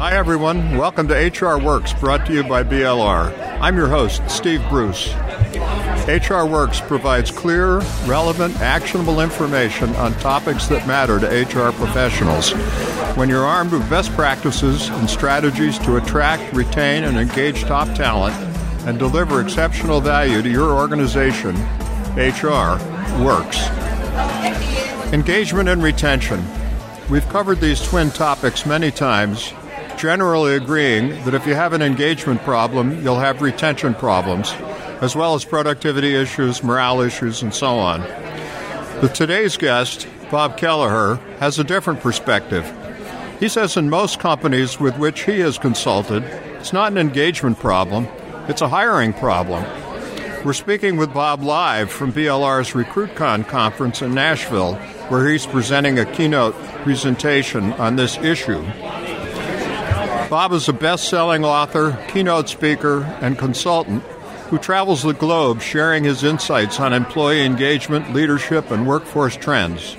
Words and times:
Hi, 0.00 0.16
everyone. 0.16 0.78
Welcome 0.78 1.08
to 1.08 1.14
HR 1.14 1.62
Works, 1.62 1.92
brought 1.92 2.24
to 2.24 2.32
you 2.32 2.42
by 2.42 2.64
BLR. 2.64 3.38
I'm 3.60 3.76
your 3.76 3.88
host, 3.88 4.22
Steve 4.30 4.66
Bruce. 4.70 5.12
HR 6.08 6.46
Works 6.46 6.80
provides 6.80 7.30
clear, 7.30 7.80
relevant, 8.06 8.58
actionable 8.62 9.20
information 9.20 9.94
on 9.96 10.14
topics 10.14 10.68
that 10.68 10.86
matter 10.86 11.20
to 11.20 11.26
HR 11.26 11.70
professionals. 11.72 12.52
When 13.14 13.28
you're 13.28 13.44
armed 13.44 13.72
with 13.72 13.90
best 13.90 14.10
practices 14.12 14.88
and 14.88 15.10
strategies 15.10 15.78
to 15.80 15.98
attract, 15.98 16.50
retain, 16.54 17.04
and 17.04 17.18
engage 17.18 17.64
top 17.64 17.94
talent 17.94 18.34
and 18.86 18.98
deliver 18.98 19.42
exceptional 19.42 20.00
value 20.00 20.40
to 20.40 20.48
your 20.48 20.70
organization, 20.70 21.54
HR 22.16 22.80
works. 23.22 23.68
Engagement 25.12 25.68
and 25.68 25.82
retention. 25.82 26.42
We've 27.10 27.28
covered 27.28 27.60
these 27.60 27.82
twin 27.82 28.10
topics 28.10 28.64
many 28.64 28.90
times, 28.90 29.52
generally 30.00 30.54
agreeing 30.54 31.10
that 31.24 31.34
if 31.34 31.46
you 31.46 31.54
have 31.54 31.74
an 31.74 31.82
engagement 31.82 32.40
problem, 32.40 33.02
you'll 33.02 33.18
have 33.18 33.42
retention 33.42 33.92
problems, 33.92 34.50
as 35.02 35.14
well 35.14 35.34
as 35.34 35.44
productivity 35.44 36.14
issues, 36.14 36.64
morale 36.64 37.02
issues, 37.02 37.42
and 37.42 37.52
so 37.52 37.78
on. 37.78 38.00
But 39.02 39.14
today's 39.14 39.58
guest, 39.58 40.08
Bob 40.30 40.56
Kelleher, 40.56 41.16
has 41.38 41.58
a 41.58 41.64
different 41.64 42.00
perspective. 42.00 42.64
He 43.40 43.48
says 43.48 43.76
in 43.76 43.90
most 43.90 44.18
companies 44.20 44.80
with 44.80 44.96
which 44.96 45.24
he 45.24 45.40
has 45.40 45.58
consulted, 45.58 46.24
it's 46.58 46.72
not 46.72 46.92
an 46.92 46.98
engagement 46.98 47.58
problem, 47.58 48.08
it's 48.48 48.62
a 48.62 48.68
hiring 48.68 49.12
problem. 49.12 49.62
We're 50.46 50.54
speaking 50.54 50.96
with 50.96 51.12
Bob 51.12 51.42
live 51.42 51.90
from 51.90 52.14
BLR's 52.14 52.70
RecruitCon 52.70 53.46
conference 53.46 54.00
in 54.00 54.14
Nashville, 54.14 54.76
where 55.10 55.28
he's 55.28 55.44
presenting 55.44 55.98
a 55.98 56.06
keynote 56.06 56.54
presentation 56.84 57.74
on 57.74 57.96
this 57.96 58.16
issue. 58.16 58.64
Bob 60.30 60.52
is 60.52 60.68
a 60.68 60.72
best 60.72 61.08
selling 61.08 61.44
author, 61.44 61.98
keynote 62.06 62.48
speaker, 62.48 63.02
and 63.20 63.36
consultant 63.36 64.00
who 64.48 64.58
travels 64.58 65.02
the 65.02 65.12
globe 65.12 65.60
sharing 65.60 66.04
his 66.04 66.22
insights 66.22 66.78
on 66.78 66.92
employee 66.92 67.44
engagement, 67.44 68.12
leadership, 68.12 68.70
and 68.70 68.86
workforce 68.86 69.34
trends. 69.34 69.96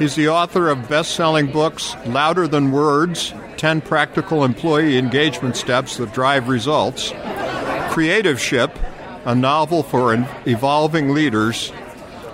He's 0.00 0.16
the 0.16 0.30
author 0.30 0.68
of 0.68 0.88
best 0.88 1.12
selling 1.12 1.52
books 1.52 1.94
Louder 2.06 2.48
Than 2.48 2.72
Words 2.72 3.32
10 3.56 3.82
Practical 3.82 4.44
Employee 4.44 4.98
Engagement 4.98 5.56
Steps 5.56 5.96
That 5.98 6.12
Drive 6.12 6.48
Results, 6.48 7.12
Creativeship, 7.12 8.76
a 9.24 9.34
novel 9.36 9.84
for 9.84 10.12
evolving 10.44 11.10
leaders, 11.10 11.72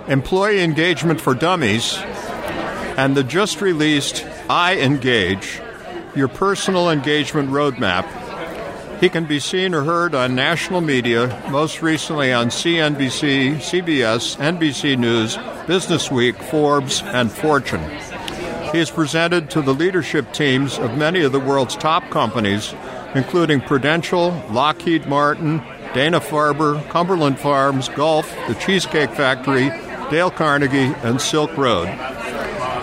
Employee 0.07 0.63
Engagement 0.63 1.21
for 1.21 1.35
Dummies, 1.35 1.95
and 2.97 3.15
the 3.15 3.23
just 3.23 3.61
released 3.61 4.25
I 4.49 4.77
Engage, 4.77 5.61
your 6.15 6.27
personal 6.27 6.89
engagement 6.89 7.49
roadmap 7.49 8.05
he 9.03 9.09
can 9.09 9.25
be 9.25 9.41
seen 9.41 9.73
or 9.73 9.83
heard 9.83 10.15
on 10.15 10.33
national 10.33 10.79
media, 10.79 11.27
most 11.51 11.81
recently 11.81 12.31
on 12.31 12.47
CNBC, 12.47 13.55
CBS, 13.55 14.37
NBC 14.37 14.97
News, 14.97 15.37
Business 15.67 16.09
Week, 16.09 16.37
Forbes, 16.37 17.01
and 17.01 17.29
Fortune. 17.29 17.83
He 18.71 18.79
is 18.79 18.89
presented 18.89 19.49
to 19.49 19.61
the 19.61 19.73
leadership 19.73 20.31
teams 20.31 20.79
of 20.79 20.97
many 20.97 21.21
of 21.21 21.33
the 21.33 21.39
world's 21.41 21.75
top 21.75 22.09
companies, 22.11 22.73
including 23.13 23.59
Prudential, 23.59 24.31
Lockheed 24.49 25.05
Martin, 25.05 25.57
Dana 25.93 26.21
Farber, 26.21 26.87
Cumberland 26.89 27.39
Farms, 27.39 27.89
Gulf, 27.89 28.33
The 28.47 28.55
Cheesecake 28.55 29.11
Factory, 29.11 29.67
Dale 30.11 30.31
Carnegie, 30.31 30.93
and 31.03 31.19
Silk 31.19 31.57
Road. 31.57 31.87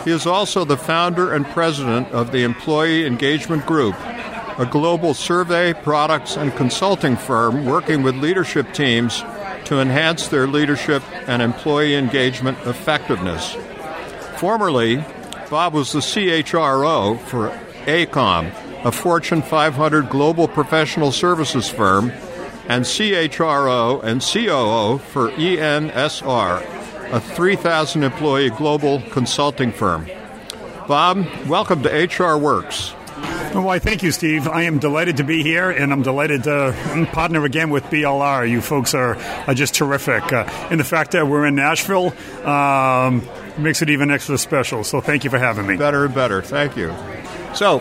He 0.05 0.11
is 0.11 0.27
also 0.27 0.65
the 0.65 0.77
founder 0.77 1.33
and 1.33 1.47
president 1.47 2.09
of 2.09 2.33
the 2.33 2.43
Employee 2.43 3.07
Engagement 3.07 3.67
Group, 3.67 3.97
a 4.59 4.67
global 4.67 5.15
survey, 5.15 5.73
products, 5.73 6.37
and 6.37 6.55
consulting 6.57 7.17
firm 7.17 7.67
working 7.67 8.03
with 8.03 8.17
leadership 8.17 8.73
teams 8.73 9.23
to 9.67 9.79
enhance 9.79 10.29
their 10.29 10.47
leadership 10.47 11.03
and 11.29 11.43
employee 11.43 11.95
engagement 11.95 12.59
effectiveness. 12.65 13.57
Formerly, 14.37 15.05
Bob 15.51 15.75
was 15.75 15.93
the 15.93 16.01
CHRO 16.01 17.21
for 17.21 17.51
AECOM, 17.87 18.85
a 18.85 18.93
Fortune 18.93 19.43
500 19.43 20.09
global 20.09 20.49
professional 20.49 21.13
services 21.13 21.69
firm, 21.69 22.11
and 22.69 22.85
CHRO 22.85 24.03
and 24.03 24.21
COO 24.23 24.99
for 24.99 25.31
ENSR, 25.33 26.80
a 27.13 27.21
3,000 27.21 28.03
employee 28.03 28.51
global 28.51 29.03
consulting 29.11 29.73
firm. 29.73 30.07
Bob, 30.87 31.27
welcome 31.47 31.83
to 31.83 31.89
HR 31.89 32.39
Works. 32.39 32.95
Well, 33.55 33.65
why, 33.65 33.81
thank 33.81 34.05
you, 34.05 34.13
Steve. 34.13 34.47
I 34.47 34.63
am 34.63 34.79
delighted 34.79 35.17
to 35.17 35.25
be 35.25 35.43
here, 35.43 35.71
and 35.71 35.93
I'm 35.93 36.03
delighted 36.03 36.45
to 36.45 37.09
partner 37.13 37.45
again 37.45 37.71
with 37.71 37.83
BLR. 37.85 38.49
You 38.49 38.61
folks 38.61 38.95
are, 38.95 39.17
are 39.49 39.55
just 39.55 39.75
terrific. 39.75 40.33
Uh, 40.33 40.45
and 40.71 40.79
the 40.79 40.85
fact 40.85 41.11
that 41.13 41.27
we're 41.27 41.47
in 41.47 41.57
Nashville 41.57 42.15
um, 42.47 43.29
makes 43.59 43.83
it 43.83 43.91
even 43.91 44.11
extra 44.11 44.39
special. 44.39 44.85
So 44.85 45.01
thank 45.01 45.25
you 45.25 45.31
for 45.31 45.39
having 45.39 45.67
me. 45.67 45.77
Better 45.77 46.05
and 46.05 46.15
better. 46.15 46.43
Thank 46.43 46.77
you. 46.77 46.95
So, 47.55 47.81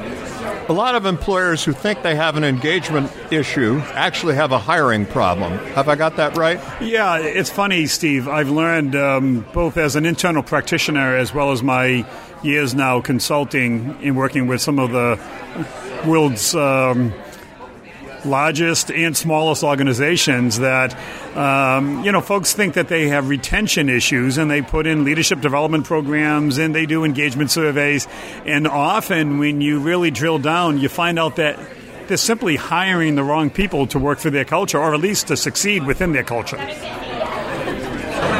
a 0.69 0.73
lot 0.73 0.93
of 0.93 1.07
employers 1.07 1.63
who 1.63 1.73
think 1.73 2.03
they 2.03 2.15
have 2.15 2.37
an 2.37 2.43
engagement 2.43 3.11
issue 3.31 3.79
actually 3.93 4.35
have 4.35 4.51
a 4.51 4.59
hiring 4.59 5.03
problem. 5.03 5.51
Have 5.73 5.89
I 5.89 5.95
got 5.95 6.17
that 6.17 6.37
right? 6.37 6.59
Yeah, 6.79 7.17
it's 7.17 7.49
funny, 7.49 7.87
Steve. 7.87 8.27
I've 8.27 8.51
learned 8.51 8.95
um, 8.95 9.47
both 9.51 9.77
as 9.77 9.95
an 9.95 10.05
internal 10.05 10.43
practitioner 10.43 11.15
as 11.17 11.33
well 11.33 11.51
as 11.51 11.63
my 11.63 12.05
years 12.43 12.75
now 12.75 13.01
consulting 13.01 13.97
and 14.03 14.15
working 14.15 14.45
with 14.45 14.61
some 14.61 14.77
of 14.77 14.91
the 14.91 15.19
world's 16.07 16.53
um, 16.53 17.13
largest 18.25 18.91
and 18.91 19.15
smallest 19.15 19.63
organizations 19.63 20.59
that 20.59 20.95
um, 21.35 22.03
you 22.03 22.11
know 22.11 22.21
folks 22.21 22.53
think 22.53 22.73
that 22.73 22.87
they 22.87 23.07
have 23.07 23.29
retention 23.29 23.89
issues 23.89 24.37
and 24.37 24.49
they 24.49 24.61
put 24.61 24.87
in 24.87 25.03
leadership 25.03 25.41
development 25.41 25.85
programs 25.85 26.57
and 26.57 26.75
they 26.75 26.85
do 26.85 27.03
engagement 27.03 27.51
surveys 27.51 28.07
and 28.45 28.67
often 28.67 29.37
when 29.37 29.61
you 29.61 29.79
really 29.79 30.11
drill 30.11 30.39
down 30.39 30.77
you 30.77 30.89
find 30.89 31.17
out 31.19 31.35
that 31.37 31.59
they're 32.07 32.17
simply 32.17 32.55
hiring 32.55 33.15
the 33.15 33.23
wrong 33.23 33.49
people 33.49 33.85
to 33.87 33.99
work 33.99 34.19
for 34.19 34.29
their 34.29 34.45
culture 34.45 34.79
or 34.79 34.93
at 34.93 34.99
least 34.99 35.27
to 35.27 35.37
succeed 35.37 35.85
within 35.85 36.11
their 36.11 36.23
culture 36.23 36.57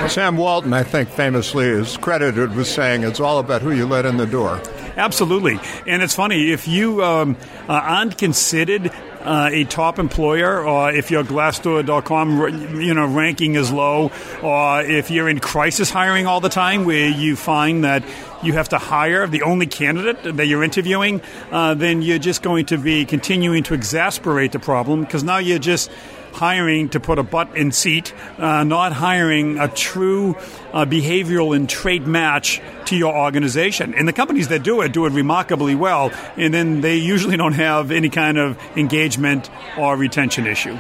Sam 0.10 0.38
Walton, 0.38 0.74
I 0.74 0.82
think, 0.82 1.08
famously 1.10 1.68
is 1.68 1.96
credited 1.98 2.56
with 2.56 2.66
saying 2.66 3.04
it's 3.04 3.20
all 3.20 3.38
about 3.38 3.62
who 3.62 3.72
you 3.72 3.86
let 3.86 4.08
in 4.08 4.18
the 4.18 4.26
door. 4.26 4.60
Absolutely. 5.00 5.58
And 5.88 6.04
it's 6.04 6.14
funny, 6.14 6.52
if 6.52 6.68
you 6.68 7.02
um, 7.02 7.38
uh, 7.70 7.72
aren't 7.72 8.18
considered 8.18 8.92
uh, 9.22 9.50
a 9.50 9.64
top 9.64 9.98
employer, 9.98 10.62
or 10.62 10.92
if 10.92 11.10
your 11.10 11.24
Glassdoor.com 11.24 12.82
you 12.82 12.94
know 12.94 13.08
ranking 13.08 13.56
is 13.56 13.72
low, 13.72 14.12
or 14.44 14.82
if 14.82 15.10
you're 15.10 15.30
in 15.30 15.40
crisis 15.40 15.90
hiring 15.90 16.28
all 16.28 16.42
the 16.42 16.50
time, 16.50 16.84
where 16.84 17.08
you 17.08 17.38
find 17.38 17.86
that 17.86 18.04
you 18.44 18.54
have 18.54 18.70
to 18.70 18.78
hire 18.78 19.26
the 19.26 19.44
only 19.44 19.68
candidate 19.68 20.36
that 20.36 20.48
you're 20.48 20.64
interviewing, 20.64 21.22
uh, 21.52 21.76
then 21.76 22.02
you're 22.02 22.20
just 22.20 22.42
going 22.42 22.66
to 22.66 22.78
be 22.78 23.06
continuing 23.06 23.64
to 23.64 23.74
exasperate 23.74 24.52
the 24.52 24.60
problem 24.60 25.02
because 25.02 25.24
now 25.24 25.38
you're 25.38 25.60
just 25.60 25.90
hiring 26.34 26.90
to 26.90 27.00
put 27.00 27.20
a 27.20 27.24
butt 27.24 27.56
in 27.56 27.72
seat, 27.72 28.14
uh, 28.38 28.64
not 28.64 28.94
hiring 28.94 29.58
a 29.60 29.68
true 29.68 30.36
uh, 30.74 30.86
behavioral 30.86 31.56
and 31.56 31.70
trait 31.70 32.06
match 32.06 32.62
to 32.90 32.98
your 32.98 33.16
organization. 33.16 33.94
And 33.94 34.08
the 34.08 34.14
companies 34.14 34.50
that 34.50 34.64
do 34.64 34.82
it 34.82 34.92
do 34.92 35.06
it 35.06 35.14
remarkably 35.14 35.76
well, 35.76 36.12
and 36.36 36.54
then 36.54 36.82
they 36.82 36.98
usually 36.98 37.38
don't 37.38 37.54
have 37.54 37.92
any 37.92 38.10
kind 38.10 38.38
of 38.38 38.58
engagement 38.76 39.50
or 39.78 39.96
retention 39.96 40.46
issue. 40.46 40.78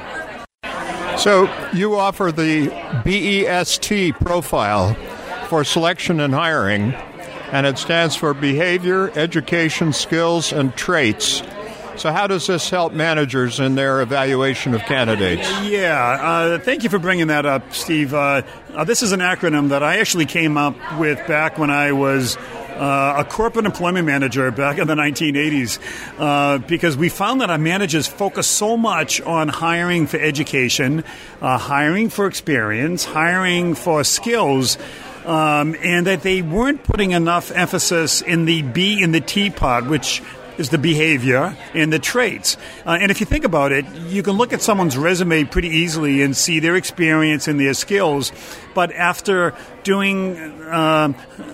So 1.18 1.53
you 1.74 1.96
offer 1.96 2.31
the 2.31 2.69
BEST 3.03 4.19
profile 4.19 4.96
for 5.48 5.64
selection 5.64 6.19
and 6.19 6.34
hiring, 6.34 6.94
and 7.52 7.66
it 7.66 7.78
stands 7.78 8.16
for 8.16 8.34
Behavior, 8.34 9.12
Education, 9.16 9.92
Skills, 9.94 10.53
and 10.53 10.75
Traits 10.75 11.42
so, 12.00 12.12
how 12.12 12.28
does 12.28 12.48
this 12.48 12.69
help 12.69 12.94
managers 12.94 13.60
in 13.60 13.75
their 13.75 14.01
evaluation 14.01 14.74
of 14.74 14.81
candidates? 14.81 15.50
Yeah, 15.63 16.00
uh, 16.00 16.60
thank 16.60 16.84
you 16.84 16.90
for 16.90 16.98
bringing 16.98 17.28
that 17.28 17.46
up, 17.46 17.74
Steve. 17.74 18.13
Uh, 18.13 18.42
uh, 18.74 18.84
this 18.86 19.04
is 19.04 19.12
an 19.12 19.19
acronym 19.19 19.69
that 19.69 19.84
I 19.84 19.98
actually 19.98 20.25
came 20.25 20.57
up 20.57 20.75
with 20.98 21.25
back 21.28 21.57
when 21.57 21.69
I 21.69 21.92
was 21.92 22.38
uh, 22.38 23.16
a 23.18 23.25
corporate 23.25 23.66
employment 23.66 24.06
manager 24.07 24.50
back 24.51 24.78
in 24.78 24.88
the 24.88 24.96
1980s 24.96 25.80
uh, 26.18 26.60
because 26.60 26.96
we 26.96 27.10
found 27.10 27.42
that 27.42 27.50
our 27.50 27.57
managers 27.57 28.07
focus 28.07 28.48
so 28.48 28.78
much 28.78 29.19
on 29.22 29.50
hiring 29.50 30.07
for 30.07 30.18
education, 30.18 31.04
uh, 31.42 31.57
hiring 31.57 32.10
for 32.10 32.25
experience, 32.25 33.04
hiring 33.04 33.75
for 33.75 34.04
skills. 34.04 34.78
Um, 35.25 35.75
and 35.84 36.07
that 36.07 36.24
they 36.24 36.42
weren't 36.42 36.81
putting 36.84 37.12
enough 37.12 37.52
emphasis 37.52 38.22
in 38.22 38.45
the 38.45 38.62
B 38.63 39.04
in 39.04 39.12
the 39.12 39.19
T 39.19 39.50
which 39.50 40.24
is 40.59 40.69
the 40.69 40.77
behavior 40.77 41.57
and 41.73 41.91
the 41.91 41.97
traits. 41.97 42.57
Uh, 42.85 42.97
and 43.00 43.09
if 43.09 43.21
you 43.21 43.25
think 43.25 43.45
about 43.45 43.71
it, 43.71 43.85
you 44.07 44.21
can 44.21 44.33
look 44.33 44.51
at 44.51 44.61
someone's 44.61 44.97
resume 44.97 45.45
pretty 45.45 45.69
easily 45.69 46.21
and 46.21 46.35
see 46.35 46.59
their 46.59 46.75
experience 46.75 47.47
and 47.47 47.59
their 47.59 47.73
skills. 47.73 48.33
But 48.75 48.91
after 48.91 49.56
doing 49.89 50.38
uh, 50.38 51.12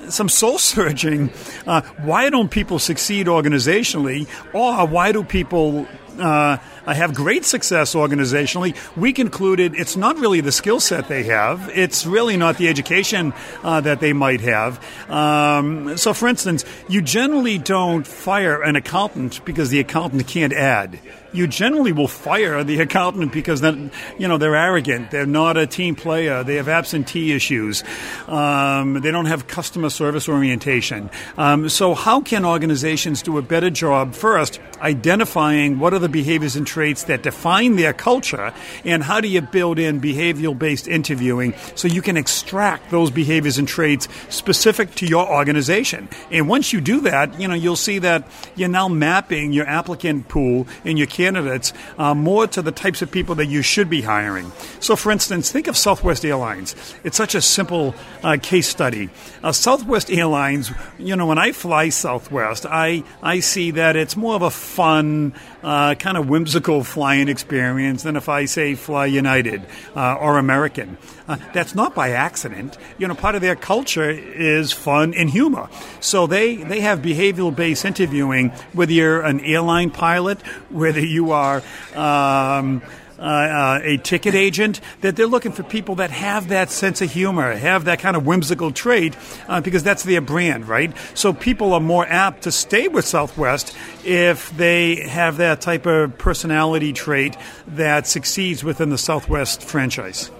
some 0.09 0.27
soul 0.27 0.57
searching. 0.59 1.31
Uh, 1.65 1.79
why 2.03 2.29
don't 2.29 2.51
people 2.51 2.79
succeed 2.79 3.27
organizationally, 3.27 4.27
or 4.53 4.85
why 4.85 5.13
do 5.13 5.23
people 5.23 5.87
uh, 6.19 6.57
have 6.85 7.13
great 7.13 7.45
success 7.45 7.95
organizationally, 7.95 8.75
we 8.95 9.13
concluded 9.13 9.73
it's 9.75 9.95
not 9.95 10.17
really 10.17 10.41
the 10.41 10.51
skill 10.51 10.79
set 10.79 11.07
they 11.07 11.23
have. 11.23 11.69
It's 11.73 12.05
really 12.05 12.37
not 12.37 12.57
the 12.57 12.67
education 12.67 13.33
uh, 13.63 13.81
that 13.81 13.99
they 13.99 14.13
might 14.13 14.41
have. 14.41 14.83
Um, 15.09 15.97
so, 15.97 16.13
for 16.13 16.27
instance, 16.27 16.65
you 16.89 17.01
generally 17.01 17.57
don't 17.57 18.05
fire 18.05 18.61
an 18.61 18.75
accountant 18.75 19.43
because 19.45 19.69
the 19.69 19.79
accountant 19.79 20.27
can't 20.27 20.53
add 20.53 20.99
you 21.35 21.47
generally 21.47 21.91
will 21.91 22.07
fire 22.07 22.63
the 22.63 22.79
accountant 22.79 23.31
because 23.33 23.61
then 23.61 23.91
you 24.17 24.27
know 24.27 24.37
they're 24.37 24.55
arrogant, 24.55 25.11
they're 25.11 25.25
not 25.25 25.57
a 25.57 25.67
team 25.67 25.95
player, 25.95 26.43
they 26.43 26.55
have 26.55 26.69
absentee 26.69 27.33
issues, 27.33 27.83
um, 28.27 29.01
they 29.01 29.11
don't 29.11 29.25
have 29.25 29.47
customer 29.47 29.89
service 29.89 30.27
orientation. 30.29 31.09
Um, 31.37 31.69
so 31.69 31.93
how 31.93 32.21
can 32.21 32.45
organizations 32.45 33.21
do 33.21 33.37
a 33.37 33.41
better 33.41 33.69
job 33.69 34.13
first 34.13 34.59
identifying 34.81 35.79
what 35.79 35.93
are 35.93 35.99
the 35.99 36.09
behaviors 36.09 36.55
and 36.55 36.67
traits 36.67 37.03
that 37.05 37.23
define 37.23 37.75
their 37.75 37.93
culture, 37.93 38.53
and 38.83 39.03
how 39.03 39.21
do 39.21 39.27
you 39.27 39.41
build 39.41 39.79
in 39.79 40.01
behavioral 40.01 40.57
based 40.57 40.87
interviewing 40.87 41.53
so 41.75 41.87
you 41.87 42.01
can 42.01 42.17
extract 42.17 42.91
those 42.91 43.11
behaviors 43.11 43.57
and 43.57 43.67
traits 43.67 44.07
specific 44.29 44.93
to 44.95 45.05
your 45.05 45.27
organization. 45.27 46.07
And 46.31 46.47
once 46.47 46.73
you 46.73 46.81
do 46.81 47.01
that, 47.01 47.39
you 47.39 47.47
know 47.47 47.55
you'll 47.55 47.75
see 47.75 47.99
that 47.99 48.27
you're 48.55 48.69
now 48.69 48.87
mapping 48.87 49.53
your 49.53 49.67
applicant 49.67 50.27
pool 50.27 50.67
and 50.83 50.97
your 50.97 51.07
candidates 51.07 51.73
uh, 51.97 52.13
more 52.13 52.47
to 52.47 52.61
the 52.61 52.71
types 52.71 53.01
of 53.01 53.11
people 53.11 53.35
that 53.35 53.47
you 53.47 53.61
should 53.61 53.89
be 53.89 54.01
hiring. 54.01 54.51
So, 54.79 54.95
for 54.95 55.11
instance, 55.11 55.51
think 55.51 55.67
of 55.67 55.77
Southwest 55.77 56.25
Airlines. 56.25 56.75
It's 57.03 57.17
such 57.17 57.35
a 57.35 57.41
simple 57.41 57.95
uh, 58.23 58.37
case 58.41 58.67
study. 58.67 59.09
Uh, 59.43 59.51
Southwest 59.51 60.09
Airlines, 60.09 60.71
you 60.97 61.15
know, 61.15 61.27
when 61.27 61.37
I 61.37 61.51
fly 61.51 61.89
Southwest, 61.89 62.65
I, 62.65 63.03
I 63.21 63.39
see 63.39 63.71
that 63.71 63.95
it's 63.95 64.15
more 64.17 64.35
of 64.35 64.41
a 64.41 64.49
fun, 64.49 65.33
uh, 65.63 65.95
kind 65.95 66.17
of 66.17 66.27
whimsical 66.27 66.83
flying 66.83 67.27
experience 67.27 68.03
than 68.03 68.15
if 68.15 68.27
I 68.29 68.45
say 68.45 68.75
fly 68.75 69.05
United 69.05 69.65
uh, 69.95 70.15
or 70.15 70.37
American. 70.37 70.97
Uh, 71.27 71.37
that's 71.53 71.75
not 71.75 71.95
by 71.95 72.11
accident. 72.11 72.77
You 72.97 73.07
know, 73.07 73.15
part 73.15 73.35
of 73.35 73.41
their 73.41 73.55
culture 73.55 74.09
is 74.09 74.71
fun 74.71 75.13
and 75.13 75.29
humor. 75.29 75.69
So 75.99 76.27
they, 76.27 76.55
they 76.57 76.81
have 76.81 76.99
behavioral 76.99 77.55
based 77.55 77.85
interviewing, 77.85 78.49
whether 78.73 78.91
you're 78.91 79.21
an 79.21 79.39
airline 79.41 79.91
pilot, 79.91 80.41
whether 80.69 80.99
you 80.99 81.31
are. 81.31 81.63
Um, 81.95 82.81
uh, 83.17 83.21
uh, 83.21 83.79
a 83.83 83.97
ticket 83.97 84.35
agent, 84.35 84.81
that 85.01 85.15
they're 85.15 85.27
looking 85.27 85.51
for 85.51 85.63
people 85.63 85.95
that 85.95 86.11
have 86.11 86.49
that 86.49 86.69
sense 86.69 87.01
of 87.01 87.11
humor, 87.11 87.53
have 87.53 87.85
that 87.85 87.99
kind 87.99 88.15
of 88.15 88.25
whimsical 88.25 88.71
trait, 88.71 89.15
uh, 89.47 89.61
because 89.61 89.83
that's 89.83 90.03
their 90.03 90.21
brand, 90.21 90.67
right? 90.67 90.93
So 91.13 91.33
people 91.33 91.73
are 91.73 91.79
more 91.79 92.05
apt 92.05 92.43
to 92.43 92.51
stay 92.51 92.87
with 92.87 93.05
Southwest 93.05 93.75
if 94.03 94.55
they 94.57 95.07
have 95.07 95.37
that 95.37 95.61
type 95.61 95.85
of 95.85 96.17
personality 96.17 96.93
trait 96.93 97.37
that 97.67 98.07
succeeds 98.07 98.63
within 98.63 98.89
the 98.89 98.97
Southwest 98.97 99.63
franchise. 99.63 100.31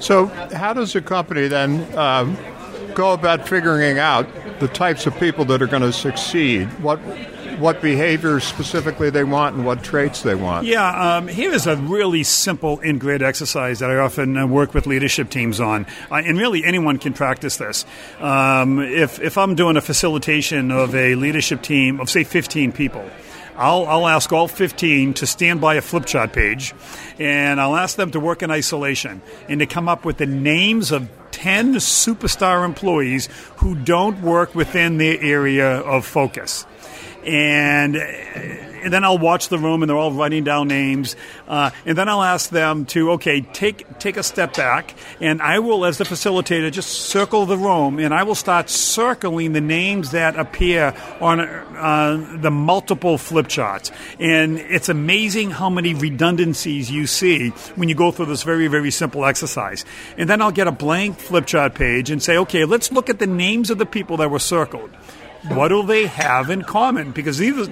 So, 0.00 0.26
how 0.26 0.72
does 0.74 0.94
a 0.94 1.00
company 1.00 1.48
then 1.48 1.96
um, 1.98 2.36
go 2.94 3.12
about 3.12 3.48
figuring 3.48 3.98
out 3.98 4.28
the 4.60 4.68
types 4.68 5.06
of 5.06 5.18
people 5.18 5.44
that 5.46 5.60
are 5.60 5.66
going 5.66 5.82
to 5.82 5.92
succeed? 5.92 6.66
What 6.80 7.00
what 7.58 7.80
behaviors 7.80 8.44
specifically 8.44 9.10
they 9.10 9.24
want 9.24 9.56
and 9.56 9.64
what 9.64 9.82
traits 9.82 10.22
they 10.22 10.34
want. 10.34 10.66
Yeah, 10.66 11.16
um, 11.16 11.28
here 11.28 11.52
is 11.52 11.66
a 11.66 11.76
really 11.76 12.22
simple 12.22 12.80
in 12.80 12.98
grid 12.98 13.22
exercise 13.22 13.78
that 13.78 13.90
I 13.90 13.96
often 13.96 14.36
uh, 14.36 14.46
work 14.46 14.74
with 14.74 14.86
leadership 14.86 15.30
teams 15.30 15.60
on. 15.60 15.86
And 16.10 16.38
really, 16.38 16.64
anyone 16.64 16.98
can 16.98 17.12
practice 17.12 17.56
this. 17.56 17.84
Um, 18.20 18.80
if, 18.80 19.20
if 19.20 19.38
I'm 19.38 19.54
doing 19.54 19.76
a 19.76 19.80
facilitation 19.80 20.70
of 20.70 20.94
a 20.94 21.14
leadership 21.14 21.62
team 21.62 22.00
of, 22.00 22.10
say, 22.10 22.24
15 22.24 22.72
people, 22.72 23.08
I'll, 23.56 23.86
I'll 23.86 24.06
ask 24.06 24.32
all 24.32 24.48
15 24.48 25.14
to 25.14 25.26
stand 25.26 25.60
by 25.60 25.76
a 25.76 25.80
flip 25.80 26.04
chart 26.04 26.32
page, 26.32 26.74
and 27.18 27.60
I'll 27.60 27.76
ask 27.76 27.96
them 27.96 28.10
to 28.10 28.20
work 28.20 28.42
in 28.42 28.50
isolation 28.50 29.22
and 29.48 29.60
to 29.60 29.66
come 29.66 29.88
up 29.88 30.04
with 30.04 30.18
the 30.18 30.26
names 30.26 30.92
of 30.92 31.08
10 31.30 31.74
superstar 31.74 32.64
employees 32.64 33.28
who 33.56 33.74
don't 33.74 34.20
work 34.22 34.54
within 34.54 34.98
their 34.98 35.20
area 35.22 35.78
of 35.80 36.04
focus 36.04 36.66
and, 37.26 37.96
and 37.96 38.92
then 38.92 39.04
I'll 39.04 39.18
watch 39.18 39.48
the 39.48 39.58
room, 39.58 39.82
and 39.82 39.90
they're 39.90 39.96
all 39.96 40.12
writing 40.12 40.44
down 40.44 40.68
names, 40.68 41.16
uh, 41.48 41.70
and 41.84 41.98
then 41.98 42.08
I'll 42.08 42.22
ask 42.22 42.50
them 42.50 42.86
to 42.86 43.12
okay, 43.12 43.40
take 43.40 43.98
take 43.98 44.16
a 44.16 44.22
step 44.22 44.54
back, 44.56 44.94
and 45.20 45.42
I 45.42 45.58
will, 45.58 45.84
as 45.84 45.98
the 45.98 46.04
facilitator, 46.04 46.70
just 46.70 46.90
circle 46.90 47.46
the 47.46 47.56
room, 47.56 47.98
and 47.98 48.14
I 48.14 48.22
will 48.22 48.36
start 48.36 48.70
circling 48.70 49.52
the 49.52 49.60
names 49.60 50.12
that 50.12 50.38
appear 50.38 50.94
on 51.20 51.40
uh, 51.40 52.38
the 52.40 52.50
multiple 52.50 53.18
flip 53.18 53.48
charts, 53.48 53.90
and 54.20 54.58
it's 54.58 54.88
amazing 54.88 55.50
how 55.50 55.68
many 55.68 55.94
redundancies 55.94 56.90
you 56.90 57.08
see 57.08 57.50
when 57.74 57.88
you 57.88 57.96
go 57.96 58.12
through 58.12 58.26
this 58.26 58.44
very 58.44 58.68
very 58.68 58.92
simple 58.92 59.24
exercise, 59.24 59.84
and 60.16 60.30
then 60.30 60.40
I'll 60.40 60.52
get 60.52 60.68
a 60.68 60.72
blank 60.72 61.18
flip 61.18 61.46
chart 61.46 61.74
page 61.74 62.08
and 62.10 62.22
say, 62.22 62.38
okay, 62.38 62.64
let's 62.64 62.92
look 62.92 63.10
at 63.10 63.18
the 63.18 63.26
names 63.26 63.70
of 63.70 63.78
the 63.78 63.86
people 63.86 64.16
that 64.18 64.30
were 64.30 64.38
circled 64.38 64.90
what 65.48 65.68
do 65.68 65.84
they 65.84 66.06
have 66.06 66.50
in 66.50 66.62
common? 66.62 67.12
Because 67.12 67.38
these 67.38 67.68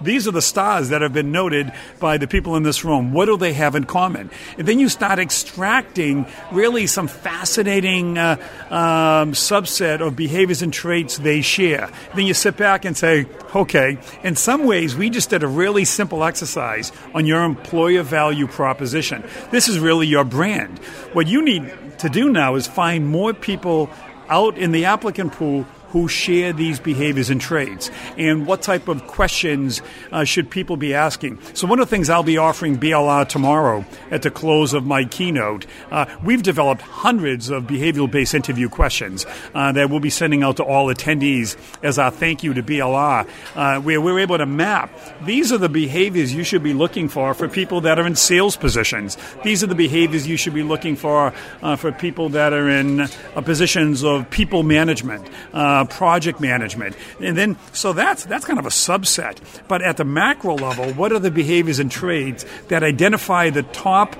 these 0.00 0.28
are 0.28 0.32
the 0.32 0.42
stars 0.42 0.90
that 0.90 1.02
have 1.02 1.12
been 1.12 1.32
noted 1.32 1.72
by 1.98 2.18
the 2.18 2.26
people 2.26 2.56
in 2.56 2.62
this 2.62 2.84
room. 2.84 3.12
What 3.12 3.26
do 3.26 3.36
they 3.36 3.52
have 3.54 3.74
in 3.74 3.84
common? 3.84 4.30
And 4.58 4.66
then 4.66 4.78
you 4.78 4.88
start 4.88 5.18
extracting 5.18 6.26
really 6.52 6.86
some 6.86 7.08
fascinating 7.08 8.18
uh, 8.18 8.36
um, 8.70 9.32
subset 9.32 10.06
of 10.06 10.16
behaviors 10.16 10.62
and 10.62 10.72
traits 10.72 11.18
they 11.18 11.40
share. 11.40 11.90
Then 12.14 12.26
you 12.26 12.34
sit 12.34 12.56
back 12.56 12.84
and 12.84 12.96
say, 12.96 13.26
okay, 13.54 13.98
in 14.22 14.36
some 14.36 14.64
ways, 14.64 14.96
we 14.96 15.10
just 15.10 15.30
did 15.30 15.42
a 15.42 15.48
really 15.48 15.84
simple 15.84 16.24
exercise 16.24 16.92
on 17.14 17.26
your 17.26 17.42
employer 17.44 18.02
value 18.02 18.46
proposition. 18.46 19.24
This 19.50 19.68
is 19.68 19.78
really 19.78 20.06
your 20.06 20.24
brand. 20.24 20.78
What 21.12 21.26
you 21.26 21.42
need 21.42 21.72
to 21.98 22.08
do 22.08 22.28
now 22.28 22.56
is 22.56 22.66
find 22.66 23.08
more 23.08 23.32
people 23.32 23.88
out 24.28 24.58
in 24.58 24.72
the 24.72 24.84
applicant 24.84 25.32
pool 25.32 25.64
who 25.88 26.08
share 26.08 26.52
these 26.52 26.80
behaviors 26.80 27.30
and 27.30 27.40
traits, 27.40 27.90
and 28.16 28.46
what 28.46 28.62
type 28.62 28.88
of 28.88 29.06
questions 29.06 29.82
uh, 30.12 30.24
should 30.24 30.50
people 30.50 30.76
be 30.76 30.94
asking. 30.94 31.38
So, 31.54 31.66
one 31.66 31.78
of 31.80 31.88
the 31.88 31.94
things 31.94 32.10
I'll 32.10 32.22
be 32.22 32.38
offering 32.38 32.78
BLR 32.78 33.28
tomorrow 33.28 33.84
at 34.10 34.22
the 34.22 34.30
close 34.30 34.72
of 34.72 34.86
my 34.86 35.04
keynote, 35.04 35.66
uh, 35.90 36.06
we've 36.24 36.42
developed 36.42 36.82
hundreds 36.82 37.50
of 37.50 37.64
behavioral 37.64 38.10
based 38.10 38.34
interview 38.34 38.68
questions 38.68 39.26
uh, 39.54 39.72
that 39.72 39.90
we'll 39.90 40.00
be 40.00 40.10
sending 40.10 40.42
out 40.42 40.56
to 40.56 40.64
all 40.64 40.86
attendees 40.86 41.56
as 41.82 41.98
our 41.98 42.10
thank 42.10 42.42
you 42.42 42.54
to 42.54 42.62
BLR, 42.62 43.28
uh, 43.54 43.80
where 43.80 44.00
we're 44.00 44.18
able 44.18 44.38
to 44.38 44.46
map 44.46 44.90
these 45.24 45.52
are 45.52 45.58
the 45.58 45.68
behaviors 45.68 46.34
you 46.34 46.44
should 46.44 46.62
be 46.62 46.74
looking 46.74 47.08
for 47.08 47.34
for 47.34 47.48
people 47.48 47.80
that 47.82 47.98
are 47.98 48.06
in 48.06 48.16
sales 48.16 48.56
positions. 48.56 49.16
These 49.42 49.62
are 49.62 49.66
the 49.66 49.74
behaviors 49.74 50.26
you 50.26 50.36
should 50.36 50.54
be 50.54 50.62
looking 50.62 50.96
for 50.96 51.32
uh, 51.62 51.76
for 51.76 51.92
people 51.92 52.28
that 52.30 52.52
are 52.52 52.68
in 52.68 53.00
uh, 53.00 53.08
positions 53.42 54.04
of 54.04 54.28
people 54.30 54.62
management 54.62 55.26
uh, 55.52 55.75
project 55.84 56.40
management, 56.40 56.96
and 57.20 57.36
then 57.36 57.56
so 57.72 57.92
that's 57.92 58.24
that's 58.24 58.44
kind 58.44 58.58
of 58.58 58.66
a 58.66 58.70
subset. 58.70 59.38
But 59.68 59.82
at 59.82 59.96
the 59.96 60.04
macro 60.04 60.54
level, 60.54 60.92
what 60.94 61.12
are 61.12 61.18
the 61.18 61.30
behaviors 61.30 61.78
and 61.78 61.90
traits 61.90 62.44
that 62.68 62.82
identify 62.82 63.50
the 63.50 63.62
top? 63.62 64.16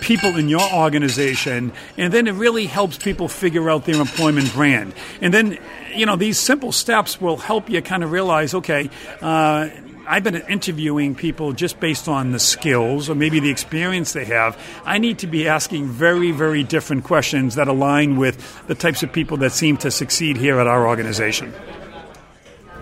people 0.00 0.36
in 0.36 0.48
your 0.48 0.72
organization, 0.72 1.72
and 1.96 2.12
then 2.12 2.26
it 2.26 2.32
really 2.32 2.66
helps 2.66 2.96
people 2.96 3.28
figure 3.28 3.70
out 3.70 3.84
their 3.84 4.00
employment 4.00 4.52
brand. 4.52 4.94
And 5.20 5.32
then, 5.32 5.58
you 5.94 6.06
know, 6.06 6.16
these 6.16 6.38
simple 6.38 6.72
steps 6.72 7.20
will 7.20 7.36
help 7.36 7.68
you 7.68 7.82
kind 7.82 8.02
of 8.02 8.10
realize, 8.10 8.54
okay, 8.54 8.90
uh, 9.20 9.68
I've 10.10 10.24
been 10.24 10.34
interviewing 10.34 11.14
people 11.14 11.52
just 11.52 11.78
based 11.78 12.08
on 12.08 12.32
the 12.32 12.40
skills 12.40 13.08
or 13.08 13.14
maybe 13.14 13.38
the 13.38 13.48
experience 13.48 14.12
they 14.12 14.24
have. 14.24 14.58
I 14.84 14.98
need 14.98 15.20
to 15.20 15.28
be 15.28 15.46
asking 15.46 15.86
very, 15.86 16.32
very 16.32 16.64
different 16.64 17.04
questions 17.04 17.54
that 17.54 17.68
align 17.68 18.16
with 18.16 18.66
the 18.66 18.74
types 18.74 19.04
of 19.04 19.12
people 19.12 19.36
that 19.36 19.52
seem 19.52 19.76
to 19.76 19.90
succeed 19.92 20.36
here 20.36 20.58
at 20.58 20.66
our 20.66 20.88
organization. 20.88 21.54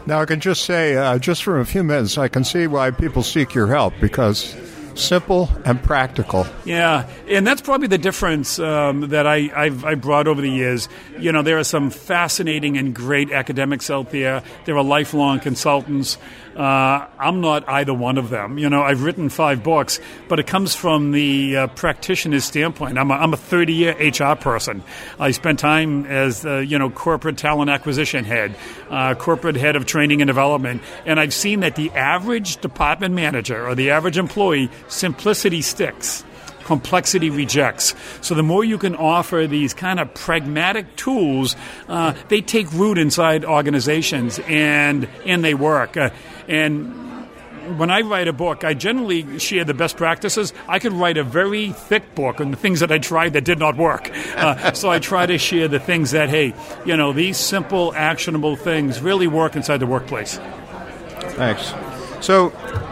Now, 0.07 0.23
I 0.23 0.25
can 0.25 0.41
just 0.41 0.65
say, 0.65 0.97
uh, 0.97 1.19
just 1.19 1.43
for 1.43 1.61
a 1.61 1.67
few 1.67 1.85
minutes, 1.85 2.17
I 2.17 2.29
can 2.29 2.45
see 2.45 2.67
why 2.67 2.93
people 2.93 3.23
seek 3.23 3.53
your 3.53 3.67
help 3.67 3.93
because 4.01 4.57
simple 4.99 5.49
and 5.65 5.83
practical. 5.83 6.47
Yeah, 6.65 7.09
and 7.29 7.47
that's 7.47 7.61
probably 7.61 7.87
the 7.89 7.99
difference 7.99 8.59
um, 8.59 9.09
that 9.09 9.27
I, 9.27 9.51
I've, 9.55 9.85
I 9.85 9.95
brought 9.95 10.29
over 10.29 10.41
the 10.41 10.51
years. 10.51 10.89
You 11.19 11.33
know, 11.33 11.43
there 11.43 11.59
are 11.59 11.65
some 11.65 11.91
fascinating 11.91 12.77
and 12.77 12.95
great 12.95 13.31
academics 13.31 13.91
out 13.91 14.11
there. 14.11 14.43
There 14.65 14.77
are 14.77 14.85
lifelong 14.85 15.41
consultants. 15.41 16.19
Uh, 16.59 17.07
I'm 17.21 17.41
not 17.41 17.69
either 17.69 17.95
one 17.95 18.19
of 18.19 18.31
them. 18.31 18.59
You 18.59 18.69
know, 18.69 18.83
I've 18.83 19.05
written 19.05 19.29
five 19.29 19.63
books, 19.63 20.01
but 20.27 20.41
it 20.41 20.49
comes 20.49 20.75
from 20.75 21.13
the 21.13 21.57
uh, 21.57 21.67
practitioner's 21.69 22.45
standpoint. 22.45 22.99
I'm 22.99 23.13
a, 23.13 23.15
I'm 23.15 23.33
a 23.33 23.37
30 23.37 23.73
year 23.73 23.97
HR 23.97 24.35
person. 24.35 24.83
I 25.21 25.31
spent 25.31 25.61
time 25.61 26.05
as, 26.07 26.45
uh, 26.45 26.59
you 26.59 26.77
know, 26.77 26.91
corporate 26.91 27.39
talent 27.39 27.71
acquisition 27.71 28.25
head, 28.25 28.57
uh, 28.91 29.15
corporate 29.15 29.55
head 29.55 29.77
of 29.77 29.87
training 29.87 30.21
and 30.21 30.27
development, 30.27 30.83
and 31.07 31.21
I've 31.21 31.33
seen 31.33 31.61
that 31.61 31.77
the 31.77 31.93
average 31.93 32.57
department 32.57 33.15
manager 33.15 33.65
or 33.65 33.77
the 33.77 33.91
average 33.91 34.19
employee, 34.19 34.69
simplicity 34.89 35.63
sticks 35.63 36.25
complexity 36.69 37.31
rejects. 37.31 37.95
So 38.21 38.35
the 38.35 38.43
more 38.43 38.63
you 38.63 38.77
can 38.77 38.95
offer 38.95 39.47
these 39.47 39.73
kind 39.73 39.99
of 39.99 40.13
pragmatic 40.13 40.97
tools, 40.97 41.57
uh, 41.89 42.13
they 42.29 42.43
take 42.43 42.71
root 42.75 42.99
inside 42.99 43.43
organizations 43.47 44.39
and 44.47 45.09
and 45.25 45.43
they 45.43 45.55
work. 45.55 45.97
Uh, 45.97 46.11
and 46.47 46.93
when 47.79 47.91
I 47.91 48.03
write 48.03 48.29
a 48.29 48.35
book, 48.35 48.65
I 48.65 48.75
generally 48.75 49.39
share 49.39 49.65
the 49.65 49.73
best 49.73 49.97
practices. 49.97 50.53
I 50.69 50.79
could 50.79 50.93
write 50.93 51.17
a 51.17 51.25
very 51.25 51.73
thick 51.73 52.15
book 52.15 52.39
on 52.41 52.51
the 52.51 52.57
things 52.57 52.81
that 52.81 52.93
I 52.93 52.99
tried 52.99 53.33
that 53.33 53.45
did 53.45 53.59
not 53.59 53.77
work. 53.77 54.11
Uh, 54.37 54.73
so 54.73 54.91
I 54.91 54.99
try 54.99 55.25
to 55.25 55.39
share 55.39 55.69
the 55.69 55.81
things 55.81 56.11
that, 56.11 56.29
hey, 56.29 56.55
you 56.85 56.97
know, 56.97 57.13
these 57.15 57.39
simple, 57.39 57.95
actionable 57.95 58.57
things 58.57 59.01
really 59.01 59.27
work 59.27 59.57
inside 59.57 59.79
the 59.79 59.87
workplace. 59.87 60.39
Thanks. 61.37 61.73
So, 62.21 62.51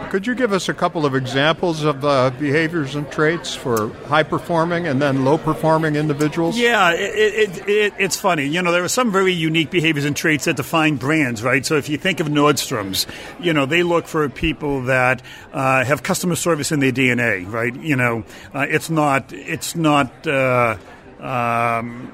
could 0.09 0.25
you 0.25 0.35
give 0.35 0.53
us 0.53 0.69
a 0.69 0.73
couple 0.73 1.05
of 1.05 1.15
examples 1.15 1.83
of 1.83 2.03
uh, 2.05 2.29
behaviors 2.31 2.95
and 2.95 3.09
traits 3.11 3.53
for 3.53 3.89
high 4.05 4.23
performing 4.23 4.87
and 4.87 5.01
then 5.01 5.25
low 5.25 5.37
performing 5.37 5.95
individuals? 5.95 6.57
Yeah, 6.57 6.91
it, 6.93 7.59
it, 7.59 7.67
it, 7.67 7.93
it's 7.99 8.15
funny. 8.15 8.45
You 8.45 8.61
know, 8.61 8.71
there 8.71 8.83
are 8.83 8.89
some 8.89 9.11
very 9.11 9.33
unique 9.33 9.69
behaviors 9.69 10.05
and 10.05 10.15
traits 10.15 10.45
that 10.45 10.55
define 10.55 10.95
brands, 10.95 11.43
right? 11.43 11.65
So 11.65 11.75
if 11.75 11.89
you 11.89 11.97
think 11.97 12.19
of 12.21 12.27
Nordstrom's, 12.27 13.05
you 13.39 13.51
know, 13.51 13.65
they 13.65 13.83
look 13.83 14.07
for 14.07 14.27
people 14.29 14.83
that 14.83 15.21
uh, 15.51 15.83
have 15.83 16.03
customer 16.03 16.35
service 16.35 16.71
in 16.71 16.79
their 16.79 16.93
DNA, 16.93 17.51
right? 17.51 17.75
You 17.75 17.97
know, 17.97 18.23
uh, 18.55 18.65
it's 18.69 18.89
not, 18.89 19.33
it's 19.33 19.75
not. 19.75 20.25
Uh, 20.25 20.77
um, 21.19 22.11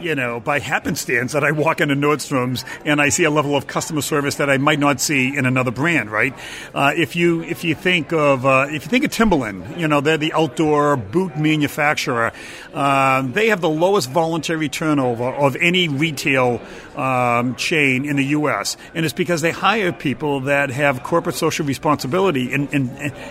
you 0.00 0.14
know, 0.14 0.40
by 0.40 0.58
happenstance 0.58 1.32
that 1.32 1.44
I 1.44 1.52
walk 1.52 1.80
into 1.80 1.94
Nordstrom's 1.94 2.64
and 2.84 3.00
I 3.00 3.08
see 3.08 3.24
a 3.24 3.30
level 3.30 3.56
of 3.56 3.66
customer 3.66 4.02
service 4.02 4.36
that 4.36 4.50
I 4.50 4.58
might 4.58 4.78
not 4.78 5.00
see 5.00 5.36
in 5.36 5.46
another 5.46 5.70
brand, 5.70 6.10
right? 6.10 6.34
Uh, 6.74 6.92
if 6.96 7.16
you 7.16 7.42
if 7.42 7.64
you 7.64 7.74
think 7.74 8.12
of 8.12 8.46
uh, 8.46 8.66
if 8.68 8.84
you 8.84 8.88
think 8.90 9.04
of 9.04 9.10
Timberland, 9.10 9.80
you 9.80 9.88
know, 9.88 10.00
they're 10.00 10.16
the 10.16 10.32
outdoor 10.32 10.96
boot 10.96 11.36
manufacturer. 11.36 12.32
Uh, 12.72 13.22
they 13.22 13.48
have 13.48 13.60
the 13.60 13.68
lowest 13.68 14.10
voluntary 14.10 14.68
turnover 14.68 15.28
of 15.28 15.56
any 15.56 15.88
retail 15.88 16.60
um, 16.96 17.54
chain 17.56 18.04
in 18.04 18.16
the 18.16 18.24
U.S., 18.26 18.76
and 18.94 19.04
it's 19.04 19.14
because 19.14 19.40
they 19.40 19.50
hire 19.50 19.92
people 19.92 20.40
that 20.40 20.70
have 20.70 21.02
corporate 21.02 21.36
social 21.36 21.66
responsibility 21.66 22.52
in 22.52 22.68
in, 22.68 22.88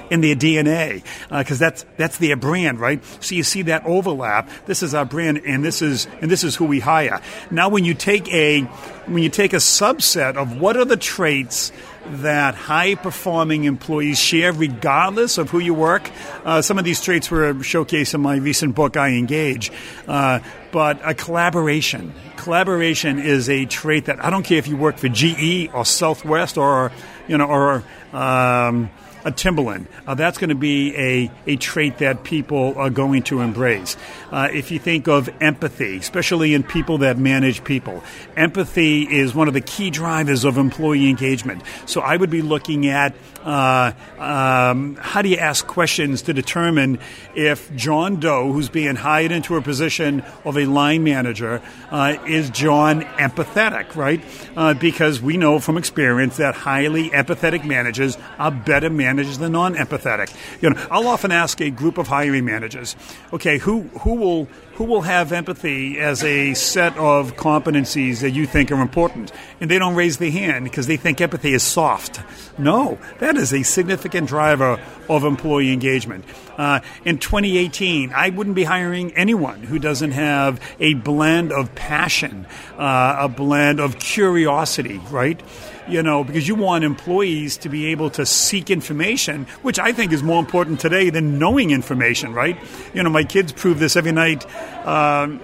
in 0.10 0.22
their 0.22 0.36
DNA, 0.36 1.04
because 1.30 1.62
uh, 1.62 1.66
that's 1.66 1.86
that's 1.98 2.18
their 2.18 2.36
brand, 2.36 2.80
right? 2.80 3.04
So 3.22 3.36
you 3.36 3.44
see 3.44 3.64
that 3.64 3.86
overlap. 3.86 4.50
This 4.66 4.84
is 4.84 4.94
our 4.94 5.06
brand, 5.06 5.42
and 5.46 5.64
this 5.64 5.82
is 5.82 6.08
and 6.22 6.30
this 6.30 6.44
is 6.44 6.56
who 6.58 6.66
we 6.66 6.80
hire. 6.80 7.22
Now, 7.50 7.70
when 7.70 7.86
you 7.86 7.94
take 7.94 8.28
a 8.34 8.62
when 8.62 9.24
you 9.24 9.30
take 9.30 9.54
a 9.54 9.58
subset 9.58 10.36
of 10.36 10.60
what 10.60 10.76
are 10.76 10.84
the 10.84 10.98
traits 10.98 11.72
that 12.10 12.56
high 12.56 12.96
performing 12.96 13.66
employees 13.66 14.20
share 14.20 14.54
regardless 14.54 15.38
of 15.38 15.50
who 15.50 15.60
you 15.60 15.74
work. 15.74 16.10
Uh, 16.46 16.62
some 16.62 16.78
of 16.78 16.86
these 16.86 17.02
traits 17.02 17.30
were 17.30 17.54
showcased 17.56 18.14
in 18.14 18.22
my 18.22 18.38
recent 18.38 18.76
book, 18.76 18.98
I 18.98 19.10
Engage. 19.10 19.72
Uh, 20.08 20.40
but 20.72 21.00
a 21.04 21.14
collaboration. 21.14 22.14
Collaboration 22.38 23.20
is 23.20 23.50
a 23.50 23.66
trait 23.66 24.06
that 24.06 24.24
I 24.24 24.30
don't 24.30 24.44
care 24.44 24.58
if 24.58 24.68
you 24.68 24.78
work 24.78 24.98
for 24.98 25.10
GE 25.10 25.70
or 25.74 25.86
Southwest 25.86 26.58
or, 26.58 26.92
you 27.28 27.38
know, 27.38 27.48
or, 27.48 27.84
um, 28.14 28.90
a 29.28 29.32
Timberland. 29.32 29.88
Uh, 30.08 30.16
that's 30.16 30.38
going 30.38 30.50
to 30.50 30.56
be 30.56 30.96
a, 30.96 31.32
a 31.46 31.58
trait 31.58 31.98
that 31.98 32.24
people 32.24 32.74
are 32.78 32.90
going 32.90 33.22
to 33.24 33.42
embrace. 33.42 33.98
Uh, 34.32 34.48
if 34.54 34.72
you 34.72 34.80
think 34.80 35.08
of 35.08 35.30
empathy, 35.42 35.98
especially 35.98 36.54
in 36.54 36.64
people 36.64 37.00
that 37.00 37.18
manage 37.18 37.62
people, 37.66 38.02
empathy 38.38 39.04
is 39.04 39.36
one 39.36 39.50
of 39.50 39.54
the 39.54 39.62
key 39.62 39.90
drivers 39.90 40.46
of 40.46 40.58
employee 40.58 41.10
engagement. 41.10 41.62
So 41.86 42.00
I 42.00 42.16
would 42.16 42.30
be 42.30 42.42
looking 42.42 42.88
at 42.88 43.14
uh, 43.44 43.92
um, 44.18 44.96
how 44.96 45.22
do 45.22 45.30
you 45.30 45.38
ask 45.38 45.68
questions 45.68 46.22
to 46.24 46.34
determine 46.34 47.00
if 47.36 47.74
John 47.76 48.20
Doe, 48.20 48.52
who's 48.52 48.70
being 48.70 48.96
hired 48.96 49.32
into 49.32 49.56
a 49.56 49.62
position 49.62 50.24
of 50.46 50.58
a 50.58 50.66
line 50.66 51.04
manager, 51.04 51.62
uh, 51.92 52.18
is 52.28 52.50
John 52.50 53.02
empathetic, 53.02 53.96
right? 53.96 54.22
Uh, 54.56 54.74
because 54.74 55.22
we 55.22 55.38
know 55.38 55.60
from 55.60 55.78
experience 55.78 56.38
that 56.38 56.56
highly 56.56 57.10
empathetic 57.10 57.66
managers 57.66 58.18
are 58.38 58.52
better 58.52 58.90
managers 58.90 59.17
than 59.38 59.52
non-empathetic. 59.52 60.34
You 60.62 60.72
know, 60.72 60.88
I'll 60.92 61.08
often 61.08 61.32
ask 61.32 61.60
a 61.62 61.70
group 61.70 61.98
of 61.98 62.08
hiring 62.08 62.46
managers, 62.46 62.96
okay, 63.34 63.58
who 63.58 63.84
who 64.02 64.16
will 64.16 64.48
who 64.76 64.84
will 64.84 65.02
have 65.02 65.32
empathy 65.32 66.00
as 66.00 66.24
a 66.24 66.54
set 66.54 66.96
of 66.98 67.36
competencies 67.36 68.22
that 68.22 68.32
you 68.32 68.46
think 68.46 68.72
are 68.72 68.82
important? 68.82 69.32
And 69.60 69.72
they 69.72 69.80
don't 69.80 69.96
raise 69.96 70.18
their 70.18 70.32
hand 70.32 70.66
because 70.66 70.86
they 70.86 70.98
think 70.98 71.20
empathy 71.20 71.54
is 71.54 71.64
soft. 71.64 72.20
No, 72.60 73.00
that 73.20 73.38
is 73.38 73.54
a 73.54 73.64
significant 73.64 74.28
driver 74.28 74.80
of 75.10 75.24
employee 75.24 75.74
engagement. 75.74 76.26
Uh, 76.58 76.82
in 77.06 77.18
2018, 77.18 78.12
I 78.14 78.30
wouldn't 78.30 78.56
be 78.56 78.64
hiring 78.64 79.16
anyone 79.16 79.64
who 79.64 79.80
doesn't 79.80 80.12
have 80.12 80.60
a 80.80 80.94
blend 80.96 81.52
of 81.52 81.74
passion, 81.76 82.46
uh, 82.78 83.18
a 83.20 83.30
blend 83.30 83.80
of 83.80 84.00
curiosity, 84.00 85.00
right? 85.10 85.42
You 85.90 86.04
know, 86.04 86.24
because 86.24 86.48
you 86.48 86.56
want 86.56 86.84
employees 86.84 87.58
to 87.58 87.70
be 87.70 87.88
able 87.88 88.10
to 88.12 88.26
seek 88.26 88.70
information, 88.70 89.46
which 89.62 89.80
I 89.80 89.92
think 89.92 90.12
is 90.12 90.24
more 90.24 90.40
important 90.40 90.80
today 90.80 91.10
than 91.10 91.40
knowing 91.40 91.72
information, 91.72 92.34
right? 92.34 92.58
You 92.94 93.04
know, 93.04 93.10
my 93.10 93.24
kids 93.24 93.52
prove 93.52 93.80
this 93.80 93.96
every 93.96 94.12
night. 94.12 94.46
Um, 94.86 95.40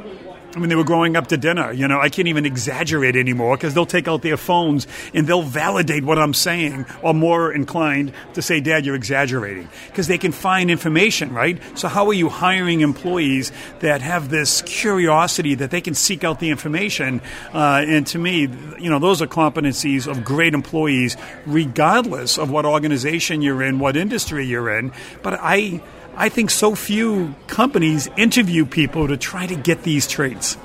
when 0.55 0.69
they 0.69 0.75
were 0.75 0.83
growing 0.83 1.15
up 1.15 1.27
to 1.27 1.37
dinner. 1.37 1.71
You 1.71 1.87
know, 1.87 1.99
I 1.99 2.09
can't 2.09 2.27
even 2.27 2.45
exaggerate 2.45 3.15
anymore 3.15 3.57
because 3.57 3.73
they'll 3.73 3.85
take 3.85 4.07
out 4.07 4.21
their 4.21 4.37
phones 4.37 4.87
and 5.13 5.27
they'll 5.27 5.41
validate 5.41 6.03
what 6.03 6.19
I'm 6.19 6.33
saying 6.33 6.85
or 7.01 7.13
more 7.13 7.51
inclined 7.51 8.13
to 8.33 8.41
say, 8.41 8.59
Dad, 8.59 8.85
you're 8.85 8.95
exaggerating 8.95 9.69
because 9.87 10.07
they 10.07 10.17
can 10.17 10.31
find 10.31 10.69
information, 10.69 11.33
right? 11.33 11.59
So, 11.77 11.87
how 11.87 12.07
are 12.07 12.13
you 12.13 12.29
hiring 12.29 12.81
employees 12.81 13.51
that 13.79 14.01
have 14.01 14.29
this 14.29 14.61
curiosity 14.63 15.55
that 15.55 15.71
they 15.71 15.81
can 15.81 15.93
seek 15.93 16.23
out 16.23 16.39
the 16.39 16.49
information? 16.49 17.21
Uh, 17.53 17.83
and 17.85 18.05
to 18.07 18.19
me, 18.19 18.41
you 18.79 18.89
know, 18.89 18.99
those 18.99 19.21
are 19.21 19.27
competencies 19.27 20.09
of 20.09 20.23
great 20.23 20.53
employees, 20.53 21.17
regardless 21.45 22.37
of 22.37 22.49
what 22.49 22.65
organization 22.65 23.41
you're 23.41 23.63
in, 23.63 23.79
what 23.79 23.97
industry 23.97 24.45
you're 24.45 24.77
in. 24.77 24.91
But 25.21 25.39
I, 25.41 25.81
I 26.15 26.29
think 26.29 26.51
so 26.51 26.75
few 26.75 27.35
companies 27.47 28.07
interview 28.17 28.65
people 28.65 29.07
to 29.07 29.17
try 29.17 29.47
to 29.47 29.55
get 29.55 29.83
these 29.83 30.07
traits. 30.07 30.57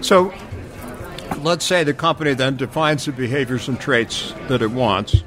So 0.00 0.32
let's 1.42 1.64
say 1.64 1.84
the 1.84 1.94
company 1.94 2.34
then 2.34 2.56
defines 2.56 3.04
the 3.04 3.12
behaviors 3.12 3.68
and 3.68 3.78
traits 3.80 4.32
that 4.48 4.62
it 4.62 4.70
wants. 4.70 5.22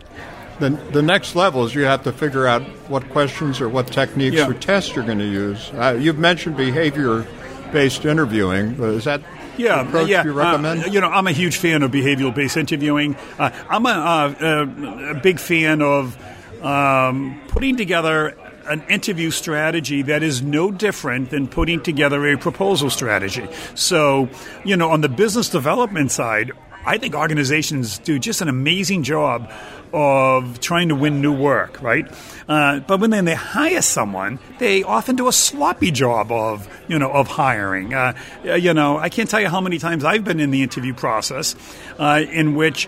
Then 0.59 0.79
the 0.91 1.01
next 1.01 1.35
level 1.35 1.65
is 1.65 1.73
you 1.73 1.83
have 1.83 2.03
to 2.03 2.11
figure 2.11 2.47
out 2.47 2.61
what 2.87 3.09
questions 3.09 3.59
or 3.59 3.67
what 3.67 3.87
techniques 3.87 4.37
yeah. 4.37 4.47
or 4.47 4.53
tests 4.53 4.95
you're 4.95 5.05
going 5.05 5.19
to 5.19 5.25
use. 5.25 5.71
Uh, 5.73 5.97
you've 5.99 6.19
mentioned 6.19 6.55
behavior 6.55 7.25
based 7.71 8.05
interviewing. 8.05 8.79
Is 8.81 9.05
that 9.05 9.21
yeah, 9.57 9.81
approach 9.81 10.09
yeah. 10.09 10.23
you 10.23 10.33
recommend? 10.33 10.83
Uh, 10.83 10.87
you 10.87 11.01
know, 11.01 11.09
I'm 11.09 11.27
a 11.27 11.31
huge 11.31 11.57
fan 11.57 11.83
of 11.83 11.91
behavioral 11.91 12.33
based 12.33 12.57
interviewing. 12.57 13.15
Uh, 13.37 13.51
I'm 13.69 13.85
a, 13.85 13.89
uh, 13.89 15.15
a, 15.15 15.19
big 15.19 15.39
fan 15.39 15.81
of 15.81 16.15
um, 16.63 17.41
putting 17.47 17.75
together 17.75 18.37
an 18.67 18.83
interview 18.89 19.31
strategy 19.31 20.01
that 20.03 20.23
is 20.23 20.41
no 20.41 20.71
different 20.71 21.29
than 21.29 21.47
putting 21.47 21.81
together 21.81 22.25
a 22.27 22.37
proposal 22.37 22.89
strategy. 22.89 23.47
So, 23.75 24.29
you 24.63 24.75
know, 24.75 24.89
on 24.89 25.01
the 25.01 25.09
business 25.09 25.49
development 25.49 26.11
side, 26.11 26.51
I 26.85 26.97
think 26.97 27.13
organizations 27.13 27.99
do 27.99 28.17
just 28.17 28.41
an 28.41 28.47
amazing 28.47 29.03
job 29.03 29.51
of 29.93 30.59
trying 30.61 30.89
to 30.89 30.95
win 30.95 31.21
new 31.21 31.33
work, 31.33 31.81
right? 31.81 32.07
Uh, 32.47 32.79
but 32.79 32.99
when 32.99 33.11
they 33.25 33.35
hire 33.35 33.81
someone, 33.81 34.39
they 34.57 34.83
often 34.83 35.15
do 35.15 35.27
a 35.27 35.33
sloppy 35.33 35.91
job 35.91 36.31
of, 36.31 36.67
you 36.87 36.97
know, 36.97 37.11
of 37.11 37.27
hiring. 37.27 37.93
Uh, 37.93 38.13
you 38.43 38.73
know, 38.73 38.97
I 38.97 39.09
can't 39.09 39.29
tell 39.29 39.41
you 39.41 39.49
how 39.49 39.61
many 39.61 39.79
times 39.79 40.03
I've 40.03 40.23
been 40.23 40.39
in 40.39 40.49
the 40.51 40.63
interview 40.63 40.93
process 40.93 41.55
uh, 41.99 42.23
in 42.31 42.55
which 42.55 42.87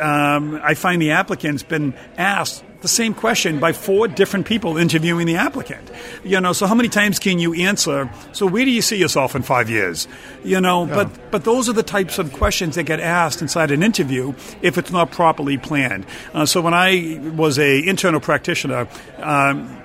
um, 0.00 0.60
I 0.62 0.74
find 0.74 1.00
the 1.00 1.12
applicant's 1.12 1.62
been 1.62 1.94
asked 2.18 2.64
the 2.80 2.88
same 2.88 3.14
question 3.14 3.60
by 3.60 3.72
four 3.72 4.08
different 4.08 4.46
people 4.46 4.78
interviewing 4.78 5.26
the 5.26 5.36
applicant. 5.36 5.90
You 6.24 6.40
know, 6.40 6.52
so 6.52 6.66
how 6.66 6.74
many 6.74 6.88
times 6.88 7.18
can 7.18 7.38
you 7.38 7.54
answer? 7.54 8.10
So 8.32 8.46
where 8.46 8.64
do 8.64 8.70
you 8.70 8.82
see 8.82 8.96
yourself 8.96 9.34
in 9.34 9.42
five 9.42 9.68
years? 9.68 10.08
You 10.44 10.60
know, 10.60 10.86
yeah. 10.86 10.94
but 10.94 11.30
but 11.30 11.44
those 11.44 11.68
are 11.68 11.74
the 11.74 11.82
types 11.82 12.18
of 12.18 12.32
questions 12.32 12.76
that 12.76 12.84
get 12.84 13.00
asked 13.00 13.42
inside 13.42 13.70
an 13.70 13.82
interview 13.82 14.32
if 14.62 14.78
it's 14.78 14.90
not 14.90 15.10
properly 15.10 15.58
planned. 15.58 16.06
Uh, 16.32 16.46
so 16.46 16.60
when 16.60 16.74
I 16.74 17.20
was 17.34 17.58
a 17.58 17.86
internal 17.86 18.20
practitioner. 18.20 18.88
Um, 19.18 19.76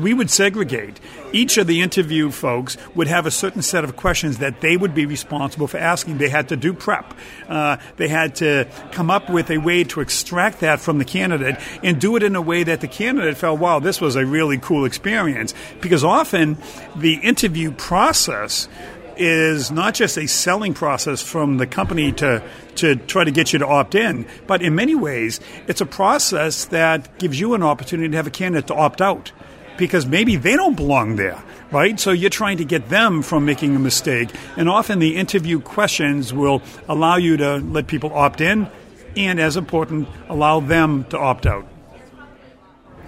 we 0.00 0.14
would 0.14 0.30
segregate. 0.30 1.00
Each 1.32 1.58
of 1.58 1.66
the 1.66 1.80
interview 1.80 2.30
folks 2.30 2.76
would 2.94 3.08
have 3.08 3.26
a 3.26 3.30
certain 3.30 3.62
set 3.62 3.84
of 3.84 3.96
questions 3.96 4.38
that 4.38 4.60
they 4.60 4.76
would 4.76 4.94
be 4.94 5.06
responsible 5.06 5.66
for 5.66 5.78
asking. 5.78 6.18
They 6.18 6.28
had 6.28 6.48
to 6.50 6.56
do 6.56 6.72
prep. 6.72 7.14
Uh, 7.48 7.78
they 7.96 8.08
had 8.08 8.36
to 8.36 8.68
come 8.92 9.10
up 9.10 9.28
with 9.30 9.50
a 9.50 9.58
way 9.58 9.84
to 9.84 10.00
extract 10.00 10.60
that 10.60 10.80
from 10.80 10.98
the 10.98 11.04
candidate 11.04 11.56
and 11.82 12.00
do 12.00 12.16
it 12.16 12.22
in 12.22 12.36
a 12.36 12.42
way 12.42 12.62
that 12.62 12.80
the 12.80 12.88
candidate 12.88 13.36
felt, 13.36 13.60
wow, 13.60 13.78
this 13.78 14.00
was 14.00 14.16
a 14.16 14.24
really 14.24 14.58
cool 14.58 14.84
experience. 14.84 15.54
Because 15.80 16.04
often 16.04 16.58
the 16.96 17.14
interview 17.14 17.72
process 17.72 18.68
is 19.16 19.70
not 19.70 19.94
just 19.94 20.16
a 20.16 20.26
selling 20.26 20.74
process 20.74 21.22
from 21.22 21.58
the 21.58 21.66
company 21.66 22.12
to 22.12 22.42
to 22.76 22.96
try 22.96 23.22
to 23.22 23.30
get 23.30 23.52
you 23.52 23.58
to 23.58 23.66
opt 23.66 23.94
in, 23.94 24.26
but 24.46 24.62
in 24.62 24.74
many 24.74 24.94
ways, 24.94 25.40
it's 25.68 25.80
a 25.80 25.86
process 25.86 26.64
that 26.66 27.18
gives 27.18 27.38
you 27.38 27.54
an 27.54 27.62
opportunity 27.62 28.08
to 28.08 28.16
have 28.16 28.26
a 28.26 28.30
candidate 28.30 28.66
to 28.68 28.74
opt 28.74 29.00
out 29.00 29.30
because 29.76 30.06
maybe 30.06 30.36
they 30.36 30.56
don't 30.56 30.76
belong 30.76 31.16
there, 31.16 31.42
right? 31.70 31.98
So 31.98 32.10
you're 32.10 32.30
trying 32.30 32.58
to 32.58 32.64
get 32.64 32.88
them 32.88 33.22
from 33.22 33.44
making 33.44 33.76
a 33.76 33.78
mistake. 33.78 34.30
And 34.56 34.68
often 34.68 34.98
the 34.98 35.16
interview 35.16 35.60
questions 35.60 36.32
will 36.32 36.62
allow 36.88 37.16
you 37.16 37.36
to 37.38 37.56
let 37.58 37.86
people 37.86 38.12
opt 38.12 38.40
in 38.40 38.68
and, 39.16 39.40
as 39.40 39.56
important, 39.56 40.08
allow 40.28 40.60
them 40.60 41.04
to 41.10 41.18
opt 41.18 41.46
out. 41.46 41.66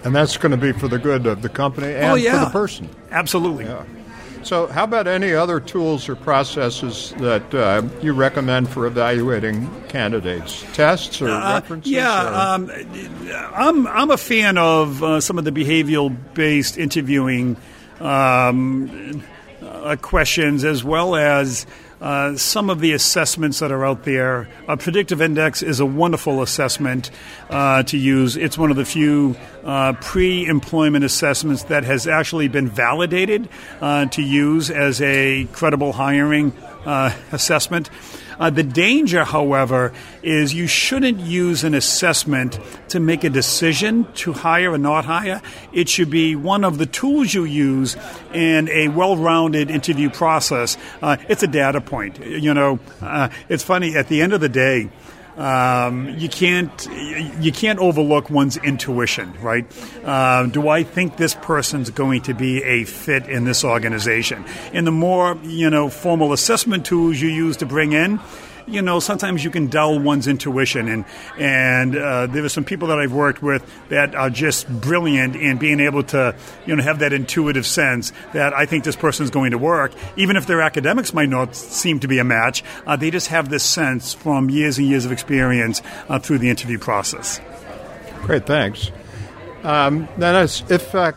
And 0.03 0.15
that's 0.15 0.37
going 0.37 0.51
to 0.51 0.57
be 0.57 0.71
for 0.71 0.87
the 0.87 0.99
good 0.99 1.25
of 1.25 1.41
the 1.41 1.49
company 1.49 1.87
oh, 1.87 1.97
and 1.97 2.11
oh, 2.11 2.15
yeah. 2.15 2.39
for 2.39 2.45
the 2.45 2.51
person. 2.51 2.89
Absolutely. 3.09 3.65
Yeah. 3.65 3.83
So, 4.45 4.67
how 4.67 4.83
about 4.83 5.07
any 5.07 5.33
other 5.33 5.59
tools 5.59 6.07
or 6.07 6.15
processes 6.15 7.15
that 7.17 7.51
uh, 7.51 7.81
you 8.03 8.13
recommend 8.13 8.69
for 8.69 8.85
evaluating 8.85 9.67
candidates? 9.87 10.63
Tests 10.73 11.19
or 11.19 11.29
uh, 11.29 11.55
references? 11.55 11.91
Yeah, 11.91 12.29
or? 12.29 12.53
um, 12.53 12.71
I'm 13.55 13.87
I'm 13.87 14.11
a 14.11 14.17
fan 14.17 14.59
of 14.59 15.01
uh, 15.01 15.19
some 15.19 15.39
of 15.39 15.45
the 15.45 15.51
behavioral 15.51 16.15
based 16.35 16.77
interviewing 16.77 17.57
um, 17.99 19.23
uh, 19.63 19.95
questions 19.99 20.63
as 20.63 20.83
well 20.83 21.15
as 21.15 21.65
uh, 22.01 22.35
some 22.35 22.69
of 22.69 22.79
the 22.79 22.91
assessments 22.91 23.59
that 23.59 23.71
are 23.71 23.85
out 23.85 24.03
there. 24.03 24.47
A 24.67 24.77
predictive 24.77 25.21
index 25.21 25.63
is 25.63 25.79
a 25.79 25.85
wonderful 25.85 26.41
assessment 26.41 27.11
uh, 27.49 27.83
to 27.83 27.97
use. 27.97 28.37
It's 28.37 28.57
one 28.57 28.71
of 28.71 28.77
the 28.77 28.85
few 28.85 29.35
uh, 29.63 29.93
pre 29.93 30.45
employment 30.45 31.05
assessments 31.05 31.63
that 31.63 31.83
has 31.83 32.07
actually 32.07 32.47
been 32.47 32.67
validated 32.67 33.49
uh, 33.81 34.05
to 34.07 34.21
use 34.21 34.69
as 34.69 35.01
a 35.01 35.45
credible 35.53 35.93
hiring 35.93 36.51
uh, 36.85 37.15
assessment. 37.31 37.89
Uh, 38.39 38.49
the 38.49 38.63
danger, 38.63 39.23
however, 39.23 39.93
is 40.23 40.53
you 40.53 40.67
shouldn't 40.67 41.19
use 41.19 41.63
an 41.63 41.73
assessment 41.73 42.59
to 42.89 42.99
make 42.99 43.23
a 43.23 43.29
decision 43.29 44.05
to 44.13 44.33
hire 44.33 44.71
or 44.71 44.77
not 44.77 45.05
hire. 45.05 45.41
It 45.73 45.89
should 45.89 46.09
be 46.09 46.35
one 46.35 46.63
of 46.63 46.77
the 46.77 46.85
tools 46.85 47.33
you 47.33 47.45
use 47.45 47.95
in 48.33 48.69
a 48.69 48.89
well 48.89 49.17
rounded 49.17 49.69
interview 49.69 50.09
process. 50.09 50.77
Uh, 51.01 51.17
it's 51.29 51.43
a 51.43 51.47
data 51.47 51.81
point. 51.81 52.19
You 52.23 52.53
know, 52.53 52.79
uh, 53.01 53.29
it's 53.49 53.63
funny, 53.63 53.95
at 53.95 54.07
the 54.07 54.21
end 54.21 54.33
of 54.33 54.41
the 54.41 54.49
day, 54.49 54.89
um, 55.37 56.09
you 56.17 56.29
can't 56.29 56.87
you 57.39 57.51
can't 57.51 57.79
overlook 57.79 58.29
one's 58.29 58.57
intuition, 58.57 59.33
right? 59.41 59.65
Uh, 60.03 60.45
do 60.47 60.69
I 60.69 60.83
think 60.83 61.17
this 61.17 61.35
person's 61.35 61.89
going 61.89 62.21
to 62.23 62.33
be 62.33 62.63
a 62.63 62.85
fit 62.85 63.27
in 63.27 63.43
this 63.43 63.63
organization? 63.63 64.45
And 64.73 64.87
the 64.87 64.91
more 64.91 65.37
you 65.43 65.69
know 65.69 65.89
formal 65.89 66.31
assessment 66.33 66.85
tools 66.85 67.19
you 67.19 67.29
use 67.29 67.57
to 67.57 67.65
bring 67.65 67.91
in, 67.91 68.19
you 68.67 68.81
know, 68.81 68.99
sometimes 68.99 69.43
you 69.43 69.51
can 69.51 69.67
dull 69.67 69.99
one's 69.99 70.27
intuition. 70.27 70.87
And, 70.87 71.05
and 71.37 71.95
uh, 71.95 72.27
there 72.27 72.43
are 72.43 72.49
some 72.49 72.63
people 72.63 72.87
that 72.89 72.99
I've 72.99 73.13
worked 73.13 73.41
with 73.41 73.63
that 73.89 74.15
are 74.15 74.29
just 74.29 74.67
brilliant 74.81 75.35
in 75.35 75.57
being 75.57 75.79
able 75.79 76.03
to, 76.03 76.35
you 76.65 76.75
know, 76.75 76.83
have 76.83 76.99
that 76.99 77.13
intuitive 77.13 77.65
sense 77.65 78.11
that 78.33 78.53
I 78.53 78.65
think 78.65 78.83
this 78.83 78.95
person 78.95 79.23
is 79.23 79.29
going 79.29 79.51
to 79.51 79.57
work. 79.57 79.93
Even 80.17 80.35
if 80.35 80.47
their 80.47 80.61
academics 80.61 81.13
might 81.13 81.29
not 81.29 81.55
seem 81.55 81.99
to 81.99 82.07
be 82.07 82.19
a 82.19 82.23
match, 82.23 82.63
uh, 82.87 82.95
they 82.95 83.11
just 83.11 83.27
have 83.27 83.49
this 83.49 83.63
sense 83.63 84.13
from 84.13 84.49
years 84.49 84.77
and 84.77 84.87
years 84.87 85.05
of 85.05 85.11
experience 85.11 85.81
uh, 86.09 86.19
through 86.19 86.39
the 86.39 86.49
interview 86.49 86.79
process. 86.79 87.39
Great, 88.23 88.45
thanks. 88.45 88.91
Um, 89.63 90.07
then, 90.17 90.35
if 90.43 90.93
uh, 90.93 91.11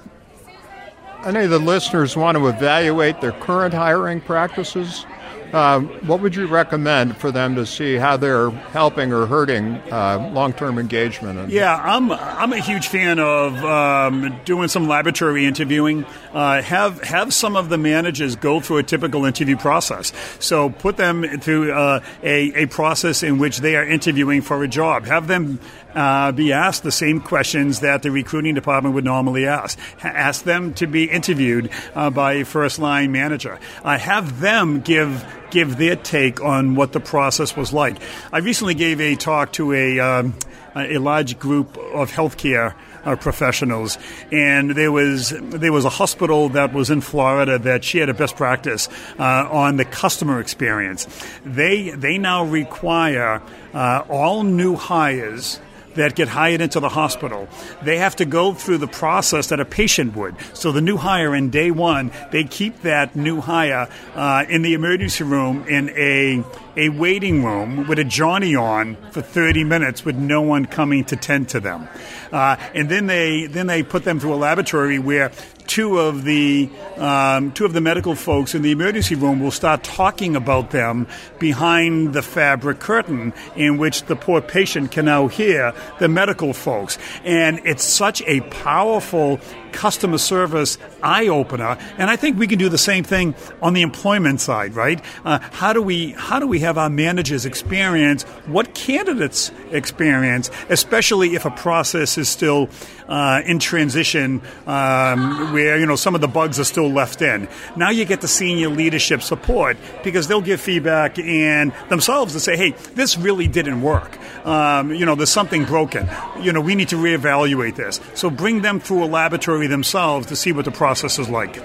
any 1.25 1.41
of 1.41 1.51
the 1.51 1.59
listeners 1.59 2.17
want 2.17 2.39
to 2.39 2.47
evaluate 2.47 3.21
their 3.21 3.33
current 3.33 3.75
hiring 3.75 4.21
practices, 4.21 5.05
uh, 5.53 5.81
what 5.81 6.21
would 6.21 6.35
you 6.35 6.47
recommend 6.47 7.17
for 7.17 7.31
them 7.31 7.55
to 7.55 7.65
see 7.65 7.97
how 7.97 8.17
they're 8.17 8.51
helping 8.51 9.13
or 9.13 9.27
hurting 9.27 9.77
uh, 9.91 10.31
long-term 10.33 10.79
engagement? 10.79 11.51
yeah, 11.51 11.75
I'm 11.75 12.11
I'm 12.13 12.53
a 12.53 12.59
huge 12.59 12.89
fan 12.89 13.19
of 13.19 13.65
um, 13.65 14.39
doing 14.45 14.69
some 14.69 14.89
laboratory 14.89 15.47
interviewing. 15.47 16.05
Uh, 16.33 16.63
have 16.63 17.03
have 17.03 17.33
some 17.33 17.57
of 17.57 17.69
the 17.69 17.79
managers 17.79 18.37
go 18.37 18.61
through 18.61 18.79
a 18.79 18.83
typical 18.83 19.25
interview 19.25 19.57
process. 19.57 20.13
So 20.39 20.71
put 20.71 20.97
them 20.97 21.41
through 21.41 21.73
uh, 21.73 22.01
a 22.23 22.63
a 22.63 22.67
process 22.67 23.23
in 23.23 23.39
which 23.39 23.59
they 23.59 23.77
are 23.77 23.85
interviewing 23.85 24.43
for 24.43 24.63
a 24.63 24.69
job. 24.69 25.07
Have 25.07 25.29
them 25.29 25.61
uh, 25.95 26.33
be 26.33 26.53
asked 26.53 26.83
the 26.83 26.93
same 26.93 27.21
questions 27.21 27.81
that 27.81 28.03
the 28.03 28.11
recruiting 28.11 28.55
department 28.55 28.95
would 28.95 29.05
normally 29.05 29.47
ask. 29.47 29.79
Ask 30.03 30.45
them 30.45 30.75
to 30.75 30.87
be 30.87 31.05
interviewed 31.05 31.71
uh, 31.95 32.11
by 32.11 32.35
a 32.35 32.45
first 32.45 32.79
line 32.79 33.13
manager. 33.13 33.59
Uh, 33.83 33.99
have 33.99 34.41
them 34.41 34.81
give 34.81 35.25
give 35.51 35.79
their 35.79 35.97
take 35.97 36.43
on 36.43 36.75
what 36.75 36.93
the 36.93 37.01
process 37.01 37.57
was 37.57 37.73
like. 37.73 37.97
I 38.33 38.39
recently 38.39 38.75
gave 38.75 39.01
a 39.01 39.15
talk 39.15 39.53
to 39.53 39.73
a 39.73 39.99
um, 40.01 40.35
a 40.77 40.99
large 40.99 41.39
group 41.39 41.77
of 41.79 42.13
healthcare 42.13 42.75
uh, 43.05 43.17
professionals, 43.17 43.99
and 44.31 44.71
there 44.73 44.93
was 44.93 45.31
there 45.31 45.73
was 45.73 45.85
a 45.85 45.91
hospital 45.91 46.51
that 46.51 46.73
was 46.73 46.91
in 46.91 47.01
Florida 47.01 47.59
that 47.59 47.85
shared 47.85 48.09
a 48.09 48.15
best 48.15 48.37
practice 48.37 48.89
uh, 49.19 49.49
on 49.51 49.77
the 49.77 49.85
customer 49.85 50.41
experience. 50.41 51.07
They 51.45 51.91
they 51.91 52.19
now 52.19 52.45
require 52.45 53.43
uh, 53.73 54.05
all 54.09 54.43
new 54.43 54.77
hires 54.77 55.61
that 55.99 56.15
get 56.15 56.29
hired 56.29 56.61
into 56.61 56.81
the 56.81 56.89
hospital, 56.89 57.49
they 57.83 57.99
have 57.99 58.17
to 58.17 58.25
go 58.25 58.55
through 58.55 58.79
the 58.79 58.89
process 58.89 59.49
that 59.49 59.61
a 59.61 59.65
patient 59.65 60.17
would. 60.17 60.35
So 60.55 60.73
the 60.73 60.81
new 60.81 60.97
hire 60.97 61.35
in 61.35 61.51
day 61.51 61.71
one, 61.71 62.11
they 62.33 62.45
keep 62.45 62.83
that 62.83 63.15
new 63.15 63.41
hire 63.41 63.89
uh, 64.15 64.45
in 64.49 64.63
the 64.63 64.75
emergency 64.75 65.25
room 65.25 65.67
in 65.69 65.91
a 65.91 66.45
a 66.79 66.89
waiting 66.91 67.45
room 67.45 67.89
with 67.89 67.99
a 67.99 68.05
Johnny 68.05 68.55
on 68.55 68.97
for 69.11 69.21
30 69.21 69.65
minutes 69.65 70.05
with 70.05 70.17
no 70.17 70.41
one 70.41 70.65
coming 70.65 71.05
to 71.07 71.17
tend 71.17 71.49
to 71.51 71.61
them. 71.61 71.89
Uh, 72.33 72.57
and 72.75 72.89
then 72.89 73.07
they 73.07 73.47
then 73.47 73.67
they 73.67 73.83
put 73.83 74.05
them 74.05 74.21
through 74.21 74.35
a 74.35 74.37
laboratory 74.37 74.99
where 74.99 75.33
two 75.67 75.99
of 75.99 76.25
the 76.25 76.71
um, 76.97 77.53
two 77.53 77.65
of 77.65 77.73
the 77.73 77.81
medical 77.81 78.15
folks 78.15 78.55
in 78.55 78.63
the 78.63 78.71
emergency 78.71 79.15
room 79.15 79.41
will 79.41 79.51
start 79.51 79.83
talking 79.83 80.37
about 80.37 80.71
them 80.71 81.07
behind 81.39 82.13
the 82.15 82.23
fabric 82.23 82.79
curtain, 82.79 83.33
in 83.57 83.79
which 83.79 84.05
the 84.05 84.17
poor 84.17 84.41
patient 84.41 84.91
can 84.91 85.05
now 85.05 85.27
hear 85.27 85.73
the 85.99 86.09
medical 86.09 86.53
folks. 86.53 86.99
And 87.25 87.61
it's 87.65 87.85
such 87.85 88.23
a 88.23 88.41
powerful 88.41 89.41
customer 89.73 90.19
service 90.19 90.79
eye 91.03 91.29
opener. 91.29 91.79
And 91.99 92.11
I 92.11 92.17
think 92.17 92.39
we 92.39 92.47
can 92.47 92.59
do 92.59 92.69
the 92.69 92.79
same 92.79 93.05
thing 93.05 93.35
on 93.63 93.75
the 93.75 93.83
employment 93.83 94.41
side, 94.41 94.75
right? 94.75 95.01
Uh, 95.25 95.39
how 95.53 95.73
do 95.73 95.83
we 95.83 96.13
how 96.13 96.39
do 96.39 96.47
we 96.47 96.61
have 96.61 96.79
our 96.79 96.91
managers 96.91 97.47
experience 97.47 98.25
what 98.47 98.75
candidates 98.75 99.51
experience, 99.71 100.51
especially 100.69 101.35
if 101.35 101.45
a 101.45 101.51
process 101.51 102.19
is 102.19 102.29
still 102.29 102.69
uh, 103.09 103.43
in 103.47 103.59
transition, 103.59 104.41
um, 104.67 105.53
where 105.53 105.79
you 105.79 105.87
know 105.87 105.97
some 105.97 106.15
of 106.15 106.21
the 106.21 106.29
bugs 106.29 106.61
are 106.61 106.65
still 106.65 106.91
left 106.91 107.23
in. 107.23 107.49
Now 107.77 107.91
you 107.91 108.05
get 108.05 108.21
the 108.21 108.29
senior 108.29 108.69
leadership 108.69 109.23
support 109.23 109.77
because 110.05 110.29
they'll 110.29 110.43
give 110.43 110.61
feedback 110.61 111.19
and 111.19 111.73
themselves 111.89 112.35
to 112.35 112.41
say, 112.41 112.57
"Hey, 112.57 112.71
this 112.95 113.17
really 113.17 113.49
didn't 113.49 113.83
work. 113.83 114.19
Um, 114.47 114.93
you 114.93 115.07
know, 115.07 115.15
there's 115.15 115.31
something 115.31 115.65
broken. 115.65 116.09
You 116.41 116.53
know, 116.53 116.61
we 116.61 116.75
need 116.75 116.89
to 116.91 116.97
reevaluate 116.97 117.77
this." 117.77 118.01
So 118.15 118.31
bring 118.31 118.63
them 118.63 118.81
through 118.81 119.05
a 119.05 119.07
laboratory 119.07 119.58
themselves 119.67 120.27
to 120.29 120.37
see 120.37 120.53
what 120.53 120.65
the 120.65 120.71
process 120.71 121.19
is 121.19 121.29
like. 121.29 121.63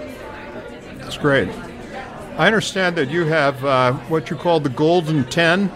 That's 0.99 1.17
great. 1.17 1.49
I 2.37 2.47
understand 2.47 2.95
that 2.95 3.09
you 3.09 3.25
have 3.25 3.63
uh, 3.63 3.93
what 4.09 4.29
you 4.29 4.35
call 4.35 4.59
the 4.59 4.69
Golden 4.69 5.23
10, 5.25 5.71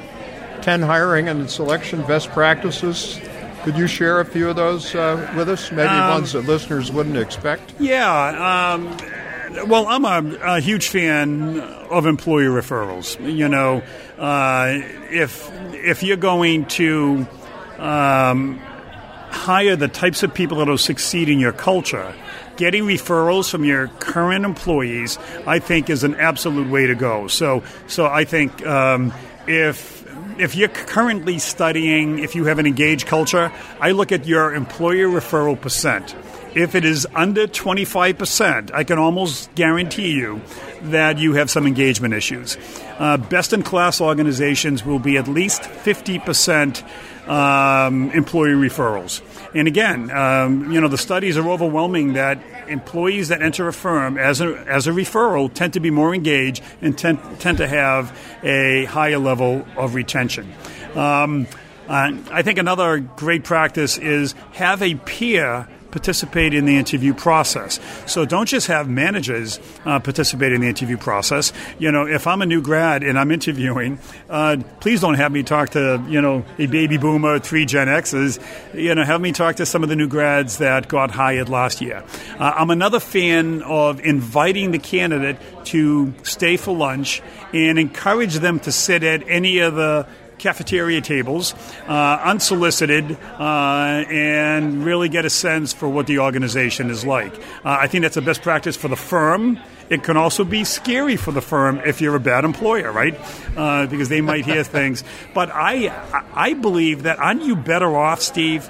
10 0.61 0.81
hiring 0.81 1.29
and 1.29 1.49
selection 1.49 2.01
best 2.03 2.29
practices. 2.29 3.19
Could 3.63 3.77
you 3.77 3.85
share 3.85 4.19
a 4.19 4.25
few 4.25 4.49
of 4.49 4.55
those 4.55 4.95
uh, 4.95 5.31
with 5.35 5.49
us? 5.49 5.71
Maybe 5.71 5.89
um, 5.89 6.09
ones 6.09 6.33
that 6.33 6.45
listeners 6.45 6.91
wouldn't 6.91 7.17
expect? 7.17 7.73
Yeah. 7.79 8.73
Um, 8.73 8.97
well, 9.67 9.87
I'm 9.87 10.05
a, 10.05 10.37
a, 10.41 10.59
huge 10.59 10.87
fan 10.87 11.59
of 11.59 12.05
employee 12.05 12.45
referrals. 12.45 13.19
You 13.21 13.49
know, 13.49 13.83
uh, 14.17 14.79
if 15.11 15.49
if 15.73 16.03
you're 16.03 16.17
going 16.17 16.65
to 16.65 17.27
um, 17.77 18.59
hire 19.29 19.75
the 19.75 19.87
types 19.87 20.23
of 20.23 20.33
people 20.33 20.57
that 20.57 20.67
will 20.67 20.77
succeed 20.77 21.29
in 21.29 21.39
your 21.39 21.53
culture, 21.53 22.13
getting 22.55 22.83
referrals 22.83 23.49
from 23.49 23.63
your 23.63 23.87
current 23.99 24.45
employees, 24.45 25.17
I 25.45 25.59
think, 25.59 25.89
is 25.89 26.03
an 26.03 26.15
absolute 26.15 26.69
way 26.69 26.87
to 26.87 26.95
go. 26.95 27.27
So, 27.27 27.63
so 27.87 28.05
I 28.05 28.25
think 28.25 28.65
um, 28.65 29.13
if 29.47 29.97
if 30.39 30.55
you're 30.55 30.69
currently 30.69 31.39
studying, 31.39 32.19
if 32.19 32.35
you 32.35 32.45
have 32.45 32.59
an 32.59 32.67
engaged 32.67 33.07
culture, 33.07 33.51
I 33.79 33.91
look 33.91 34.11
at 34.11 34.27
your 34.27 34.53
employer 34.53 35.07
referral 35.07 35.59
percent. 35.59 36.15
If 36.57 36.73
it 36.73 36.85
is 36.85 37.05
under 37.13 37.45
25%, 37.45 38.73
I 38.73 38.83
can 38.83 38.97
almost 38.97 39.53
guarantee 39.53 40.13
you 40.13 40.41
that 40.81 41.19
you 41.19 41.33
have 41.33 41.51
some 41.51 41.67
engagement 41.67 42.15
issues. 42.15 42.57
Uh, 42.97 43.17
best 43.17 43.53
in 43.53 43.61
class 43.61 44.01
organizations 44.01 44.83
will 44.83 44.97
be 44.97 45.17
at 45.17 45.27
least 45.27 45.61
50% 45.61 46.83
um, 47.29 48.09
employee 48.09 48.53
referrals. 48.53 49.21
And 49.53 49.67
again, 49.67 50.09
um, 50.09 50.71
you 50.71 50.81
know, 50.81 50.87
the 50.87 50.97
studies 50.97 51.37
are 51.37 51.47
overwhelming 51.47 52.13
that 52.13 52.39
employees 52.67 53.27
that 53.27 53.43
enter 53.43 53.67
a 53.67 53.73
firm 53.73 54.17
as 54.17 54.41
a, 54.41 54.57
as 54.67 54.87
a 54.87 54.91
referral 54.91 55.53
tend 55.53 55.73
to 55.73 55.79
be 55.79 55.91
more 55.91 56.15
engaged 56.15 56.63
and 56.81 56.97
tend, 56.97 57.19
tend 57.39 57.59
to 57.59 57.67
have 57.67 58.17
a 58.41 58.85
higher 58.85 59.19
level 59.19 59.63
of 59.77 59.93
retention. 59.93 60.51
Um, 60.95 61.45
uh, 61.87 62.17
I 62.31 62.41
think 62.41 62.57
another 62.57 62.99
great 62.99 63.43
practice 63.43 63.99
is 63.99 64.33
have 64.53 64.81
a 64.81 64.95
peer 64.95 65.67
participate 65.97 66.53
in 66.53 66.65
the 66.65 66.77
interview 66.77 67.11
process. 67.11 67.79
So 68.05 68.23
don't 68.23 68.47
just 68.47 68.67
have 68.67 68.87
managers 68.87 69.59
uh, 69.83 69.99
participate 69.99 70.51
in 70.51 70.61
the 70.61 70.67
interview 70.67 70.95
process. 70.95 71.51
You 71.79 71.91
know, 71.91 72.05
if 72.05 72.27
I'm 72.27 72.43
a 72.43 72.45
new 72.45 72.61
grad 72.61 73.01
and 73.01 73.17
I'm 73.17 73.31
interviewing, 73.31 73.97
uh, 74.29 74.57
please 74.79 75.01
don't 75.01 75.15
have 75.15 75.31
me 75.31 75.41
talk 75.41 75.71
to, 75.71 76.05
you 76.07 76.21
know, 76.21 76.45
a 76.59 76.67
baby 76.67 76.97
boomer, 76.97 77.39
three 77.39 77.65
Gen 77.65 77.89
X's. 77.89 78.39
You 78.75 78.93
know, 78.93 79.03
have 79.03 79.21
me 79.21 79.31
talk 79.31 79.55
to 79.55 79.65
some 79.65 79.81
of 79.81 79.89
the 79.89 79.95
new 79.95 80.07
grads 80.07 80.59
that 80.59 80.87
got 80.87 81.09
hired 81.09 81.49
last 81.49 81.81
year. 81.81 82.03
Uh, 82.37 82.53
I'm 82.55 82.69
another 82.69 82.99
fan 82.99 83.63
of 83.63 83.99
inviting 84.01 84.69
the 84.69 84.79
candidate 84.79 85.37
to 85.65 86.13
stay 86.21 86.57
for 86.57 86.75
lunch 86.75 87.23
and 87.53 87.79
encourage 87.79 88.35
them 88.35 88.59
to 88.59 88.71
sit 88.71 89.01
at 89.01 89.27
any 89.27 89.59
of 89.59 89.73
the 89.73 90.07
cafeteria 90.37 91.01
tables, 91.01 91.53
uh, 91.87 92.19
unsolicited, 92.23 93.17
uh, 93.39 94.05
and 94.09 94.85
really 94.85 95.09
get 95.09 95.25
a 95.25 95.29
sense 95.29 95.73
for 95.73 95.89
what 95.89 96.07
the 96.07 96.19
organization 96.19 96.89
is 96.89 97.05
like. 97.05 97.33
Uh, 97.65 97.77
I 97.79 97.87
think 97.87 98.03
that's 98.03 98.15
the 98.15 98.21
best 98.21 98.41
practice 98.41 98.75
for 98.75 98.87
the 98.87 98.95
firm. 98.95 99.59
It 99.89 100.03
can 100.03 100.17
also 100.17 100.43
be 100.43 100.63
scary 100.63 101.15
for 101.15 101.31
the 101.31 101.41
firm 101.41 101.81
if 101.85 102.01
you're 102.01 102.15
a 102.15 102.19
bad 102.19 102.43
employer, 102.43 102.91
right? 102.91 103.17
Uh, 103.55 103.87
because 103.87 104.09
they 104.09 104.21
might 104.21 104.45
hear 104.45 104.63
things. 104.65 105.03
But 105.33 105.49
I, 105.51 105.89
I 106.33 106.53
believe 106.53 107.03
that 107.03 107.19
aren't 107.19 107.43
you 107.43 107.55
better 107.55 107.95
off, 107.95 108.21
Steve, 108.21 108.69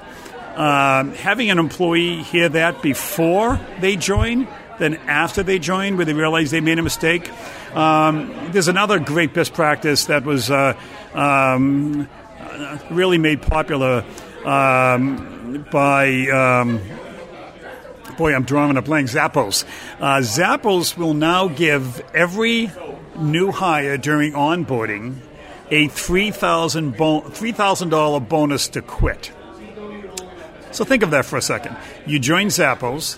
um, 0.55 1.13
having 1.13 1.51
an 1.51 1.59
employee 1.59 2.23
hear 2.23 2.49
that 2.49 2.81
before 2.81 3.59
they 3.79 3.95
join 3.95 4.47
than 4.79 4.95
after 5.07 5.43
they 5.43 5.59
join, 5.59 5.97
where 5.97 6.05
they 6.05 6.13
realize 6.13 6.51
they 6.51 6.61
made 6.61 6.79
a 6.79 6.83
mistake? 6.83 7.31
Um, 7.75 8.33
there's 8.51 8.67
another 8.67 8.99
great 8.99 9.33
best 9.33 9.53
practice 9.53 10.05
that 10.05 10.23
was 10.23 10.49
uh, 10.49 10.73
um, 11.13 12.07
really 12.89 13.17
made 13.17 13.41
popular 13.41 14.03
um, 14.45 15.65
by. 15.71 16.27
Um, 16.27 16.81
boy, 18.17 18.33
I'm 18.33 18.43
drawing 18.43 18.75
a 18.77 18.81
blank. 18.81 19.09
Zappos. 19.09 19.63
Uh, 19.99 20.19
Zappos 20.19 20.97
will 20.97 21.13
now 21.13 21.47
give 21.47 22.01
every 22.13 22.71
new 23.17 23.51
hire 23.51 23.97
during 23.97 24.33
onboarding 24.33 25.17
a 25.69 25.87
$3,000 25.87 26.97
bon- 26.97 27.23
$3, 27.23 28.29
bonus 28.29 28.67
to 28.69 28.81
quit. 28.81 29.31
So 30.71 30.85
think 30.85 31.03
of 31.03 31.11
that 31.11 31.25
for 31.25 31.37
a 31.37 31.41
second. 31.41 31.75
You 32.05 32.19
join 32.19 32.47
Zappos, 32.47 33.17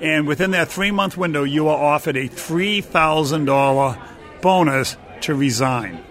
and 0.00 0.26
within 0.26 0.52
that 0.52 0.68
three 0.68 0.90
month 0.90 1.16
window, 1.16 1.44
you 1.44 1.68
are 1.68 1.76
offered 1.76 2.16
a 2.16 2.28
$3,000 2.28 3.98
bonus 4.40 4.96
to 5.22 5.34
resign. 5.34 6.02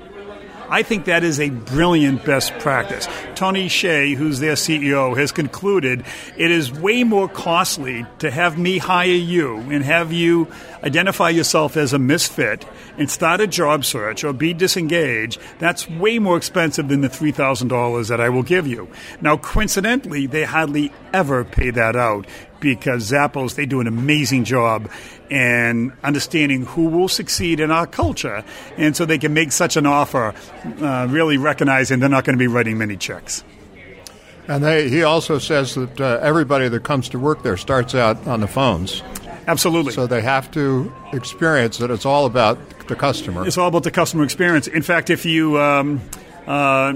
I 0.69 0.84
think 0.84 1.05
that 1.05 1.23
is 1.23 1.39
a 1.39 1.49
brilliant 1.49 2.23
best 2.25 2.53
practice. 2.60 3.08
Tony 3.36 3.67
Hsieh, 3.67 4.15
who's 4.15 4.39
their 4.39 4.53
CEO, 4.53 5.17
has 5.17 5.32
concluded 5.32 6.03
it 6.38 6.51
is 6.51 6.71
way 6.71 7.03
more 7.03 7.27
costly 7.27 8.05
to 8.19 8.29
have 8.29 8.58
me 8.58 8.77
hire 8.77 9.08
you 9.08 9.58
and 9.58 9.84
have 9.84 10.13
you 10.13 10.47
identify 10.84 11.29
yourself 11.29 11.75
as 11.75 11.91
a 11.93 11.99
misfit 11.99 12.65
and 12.97 13.10
start 13.10 13.41
a 13.41 13.47
job 13.47 13.84
search 13.84 14.23
or 14.23 14.32
be 14.32 14.53
disengaged. 14.53 15.39
That's 15.58 15.89
way 15.89 16.19
more 16.19 16.38
expensive 16.38 16.88
than 16.88 17.01
the 17.01 17.10
$3,000 17.10 18.08
that 18.10 18.21
I 18.21 18.29
will 18.29 18.43
give 18.43 18.67
you. 18.67 18.89
Now, 19.21 19.38
coincidentally, 19.38 20.27
they 20.27 20.43
hardly 20.43 20.91
ever 21.13 21.43
pay 21.43 21.71
that 21.71 21.95
out 21.95 22.27
because 22.60 23.10
Zappos, 23.10 23.55
they 23.55 23.65
do 23.65 23.79
an 23.79 23.88
amazing 23.88 24.43
job 24.43 24.89
and 25.29 25.91
understanding 26.03 26.65
who 26.65 26.85
will 26.85 27.07
succeed 27.07 27.59
in 27.59 27.71
our 27.71 27.87
culture. 27.87 28.43
And 28.77 28.95
so 28.95 29.05
they 29.05 29.17
can 29.17 29.33
make 29.33 29.51
such 29.51 29.77
an 29.77 29.85
offer, 29.85 30.33
uh, 30.81 31.07
really 31.09 31.37
recognizing 31.37 31.99
they're 31.99 32.09
not 32.09 32.23
going 32.25 32.37
to 32.37 32.41
be 32.41 32.47
writing 32.47 32.77
many 32.77 32.97
checks. 32.97 33.43
And 34.47 34.63
they, 34.63 34.89
he 34.89 35.03
also 35.03 35.37
says 35.37 35.75
that 35.75 36.01
uh, 36.01 36.19
everybody 36.21 36.69
that 36.69 36.83
comes 36.83 37.09
to 37.09 37.19
work 37.19 37.43
there 37.43 37.57
starts 37.57 37.93
out 37.93 38.25
on 38.27 38.39
the 38.39 38.47
phones. 38.47 39.03
Absolutely. 39.47 39.93
So 39.93 40.07
they 40.07 40.21
have 40.21 40.49
to 40.51 40.91
experience 41.13 41.77
that 41.77 41.91
it's 41.91 42.05
all 42.05 42.25
about 42.25 42.87
the 42.87 42.95
customer. 42.95 43.45
It's 43.45 43.57
all 43.57 43.67
about 43.67 43.83
the 43.83 43.91
customer 43.91 44.23
experience. 44.23 44.67
In 44.67 44.81
fact, 44.81 45.09
if 45.09 45.25
you. 45.25 45.59
Um, 45.59 46.01
uh, 46.47 46.93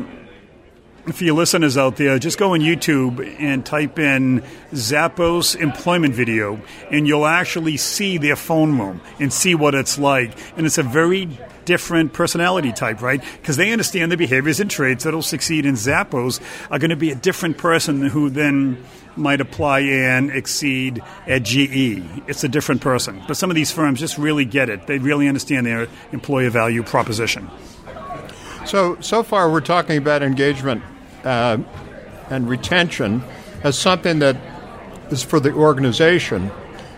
for 1.12 1.26
your 1.26 1.36
listeners 1.36 1.78
out 1.78 1.98
there, 1.98 2.18
just 2.18 2.38
go 2.38 2.54
on 2.54 2.62
YouTube 2.62 3.36
and 3.40 3.66
type 3.66 4.00
in 4.00 4.42
Zappos 4.72 5.56
employment 5.60 6.16
video, 6.16 6.62
and 6.92 7.08
you'll 7.08 7.26
actually 7.26 7.76
see 7.76 8.18
their 8.18 8.38
phone 8.38 8.80
room 8.80 9.02
and 9.20 9.32
see 9.32 9.54
what 9.54 9.76
it's 9.76 10.00
like. 10.00 10.32
And 10.56 10.66
it's 10.66 10.78
a 10.78 10.84
very 10.84 11.38
different 11.66 12.14
personality 12.14 12.72
type, 12.72 13.02
right? 13.02 13.22
Because 13.42 13.58
they 13.58 13.72
understand 13.72 14.12
the 14.12 14.18
behaviors 14.18 14.60
and 14.60 14.72
traits 14.72 15.04
that'll 15.04 15.22
succeed 15.22 15.66
in 15.66 15.76
Zappos 15.76 16.42
are 16.72 16.80
going 16.80 16.90
to 16.90 16.96
be 16.96 17.12
a 17.12 17.16
different 17.16 17.58
person 17.58 18.02
who 18.02 18.30
then 18.30 18.84
might 19.16 19.42
apply 19.42 19.80
and 19.80 20.32
exceed 20.32 21.02
at 21.28 21.44
GE. 21.44 22.02
It's 22.28 22.44
a 22.44 22.50
different 22.50 22.82
person. 22.82 23.22
But 23.28 23.38
some 23.38 23.50
of 23.52 23.56
these 23.56 23.72
firms 23.72 24.00
just 24.00 24.18
really 24.18 24.46
get 24.46 24.70
it. 24.70 24.88
They 24.88 25.00
really 25.00 25.28
understand 25.28 25.66
their 25.66 25.88
employer 26.12 26.50
value 26.50 26.82
proposition. 26.84 27.50
So, 28.66 28.98
so 29.02 29.24
far 29.24 29.52
we're 29.52 29.62
talking 29.62 29.98
about 29.98 30.24
engagement 30.24 30.84
uh, 31.24 31.58
and 32.30 32.50
retention 32.50 33.24
as 33.64 33.78
something 33.78 34.20
that 34.20 34.38
is 35.10 35.24
for 35.24 35.40
the 35.40 35.54
organization. 35.54 36.52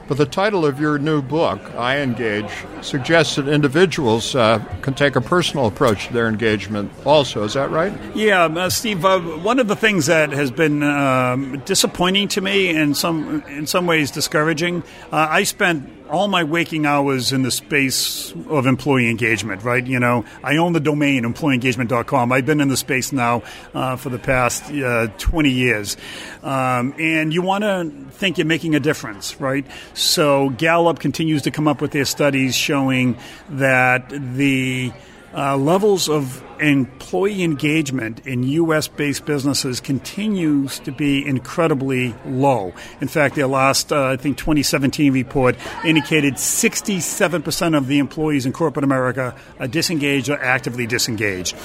But 0.08 0.18
the 0.18 0.26
title 0.26 0.66
of 0.66 0.80
your 0.80 1.00
new 1.00 1.22
book, 1.22 1.60
I 1.76 2.00
Engage, 2.00 2.52
suggests 2.82 3.38
that 3.38 3.48
individuals 3.48 4.36
uh, 4.36 4.60
can 4.82 4.94
take 4.94 5.16
a 5.16 5.22
personal 5.22 5.66
approach 5.66 6.08
to 6.08 6.14
their 6.14 6.28
engagement 6.28 6.92
also. 7.06 7.44
Is 7.44 7.54
that 7.54 7.72
right? 7.72 7.92
Yeah, 8.16 8.46
uh, 8.46 8.70
Steve, 8.70 9.04
uh, 9.04 9.20
one 9.20 9.58
of 9.60 9.68
the 9.68 9.76
things 9.76 10.06
that 10.06 10.32
has 10.32 10.52
been 10.52 10.84
um, 10.84 11.60
disappointing 11.66 12.28
to 12.30 12.42
me 12.42 12.76
and 12.76 12.96
some, 12.96 13.44
in 13.48 13.66
some 13.66 13.88
ways 13.88 14.12
discouraging, 14.12 14.84
uh, 15.12 15.28
I 15.30 15.44
spent 15.44 15.90
all 16.10 16.28
my 16.28 16.44
waking 16.44 16.86
hours 16.86 17.34
in 17.34 17.42
the 17.42 17.52
space 17.52 18.34
of 18.48 18.68
employee 18.68 19.10
engagement, 19.10 19.64
right? 19.64 19.86
You 19.86 20.00
know, 20.00 20.26
I 20.44 20.58
own 20.58 20.74
the 20.74 20.80
domain 20.80 21.24
employeeengagement.com. 21.24 22.32
I've 22.32 22.46
been 22.46 22.62
in 22.62 22.68
the 22.68 22.78
space 22.78 23.12
now 23.12 23.44
uh, 23.74 23.96
for 23.96 24.10
the 24.10 24.20
past 24.20 24.72
uh, 24.72 25.08
20 25.18 25.50
years. 25.50 25.98
Um, 26.44 26.94
and 27.00 27.34
you 27.34 27.42
want 27.42 27.64
to 27.64 27.92
think 28.12 28.38
you're 28.38 28.46
making 28.46 28.76
a 28.76 28.80
difference, 28.80 29.40
right? 29.42 29.66
So 29.96 30.50
Gallup 30.50 31.00
continues 31.00 31.44
to 31.44 31.52
come 31.52 31.70
up 31.70 31.80
with 31.80 31.92
their 31.92 32.04
studies 32.04 32.54
showing 32.54 33.18
that 33.50 34.10
the 34.10 34.92
uh, 35.34 35.56
levels 35.56 36.10
of 36.10 36.44
employee 36.60 37.44
engagement 37.44 38.26
in 38.26 38.44
U.S. 38.44 38.88
based 38.88 39.26
businesses 39.26 39.80
continues 39.80 40.80
to 40.80 40.92
be 40.92 41.26
incredibly 41.26 42.16
low. 42.26 42.74
In 43.02 43.08
fact, 43.08 43.36
their 43.36 43.48
last, 43.48 43.92
uh, 43.92 44.08
I 44.08 44.18
think, 44.18 44.38
2017 44.38 45.14
report 45.14 45.56
indicated 45.84 46.36
67% 46.36 47.78
of 47.78 47.88
the 47.88 48.00
employees 48.00 48.46
in 48.46 48.54
corporate 48.54 48.84
America 48.84 49.36
are 49.60 49.68
disengaged 49.68 50.30
or 50.30 50.38
actively 50.42 50.88
disengaged. 50.88 51.56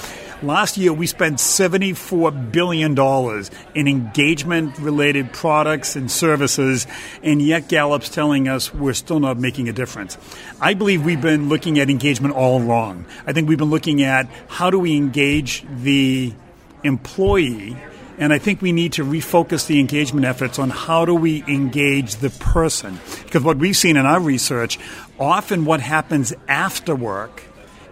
Last 0.43 0.79
year, 0.79 0.91
we 0.95 1.07
spent 1.07 1.37
$74 1.37 2.51
billion 2.51 2.99
in 3.75 3.87
engagement 3.87 4.79
related 4.79 5.35
products 5.35 5.97
and 5.97 6.11
services, 6.11 6.87
and 7.23 7.43
yet 7.43 7.69
Gallup's 7.69 8.09
telling 8.09 8.49
us 8.49 8.73
we're 8.73 8.95
still 8.95 9.21
not 9.21 9.37
making 9.37 9.69
a 9.69 9.75
difference. 9.75 10.17
I 10.59 10.73
believe 10.73 11.05
we've 11.05 11.21
been 11.21 11.51
looking 11.51 11.79
at 11.79 11.91
engagement 11.91 12.35
all 12.35 12.59
wrong. 12.63 13.05
I 13.27 13.35
think 13.35 13.51
we've 13.51 13.59
been 13.59 13.69
looking 13.69 14.03
at 14.03 14.29
how 14.49 14.71
do 14.71 14.79
we 14.81 14.97
engage 14.97 15.65
the 15.83 16.33
employee 16.83 17.77
and 18.21 18.35
I 18.35 18.39
think 18.39 18.61
we 18.61 18.71
need 18.71 18.93
to 18.93 19.05
refocus 19.05 19.67
the 19.67 19.81
engagement 19.81 20.27
efforts 20.27 20.59
on 20.59 20.69
how 20.69 21.07
do 21.07 21.15
we 21.15 21.43
engage 21.49 22.17
the 22.17 22.29
person. 22.29 23.01
Because 23.25 23.43
what 23.43 23.57
we've 23.57 23.77
seen 23.77 23.97
in 23.97 24.05
our 24.05 24.21
research, 24.21 24.79
often 25.19 25.65
what 25.65 25.81
happens 25.81 26.35
after 26.47 26.95
work 26.95 27.43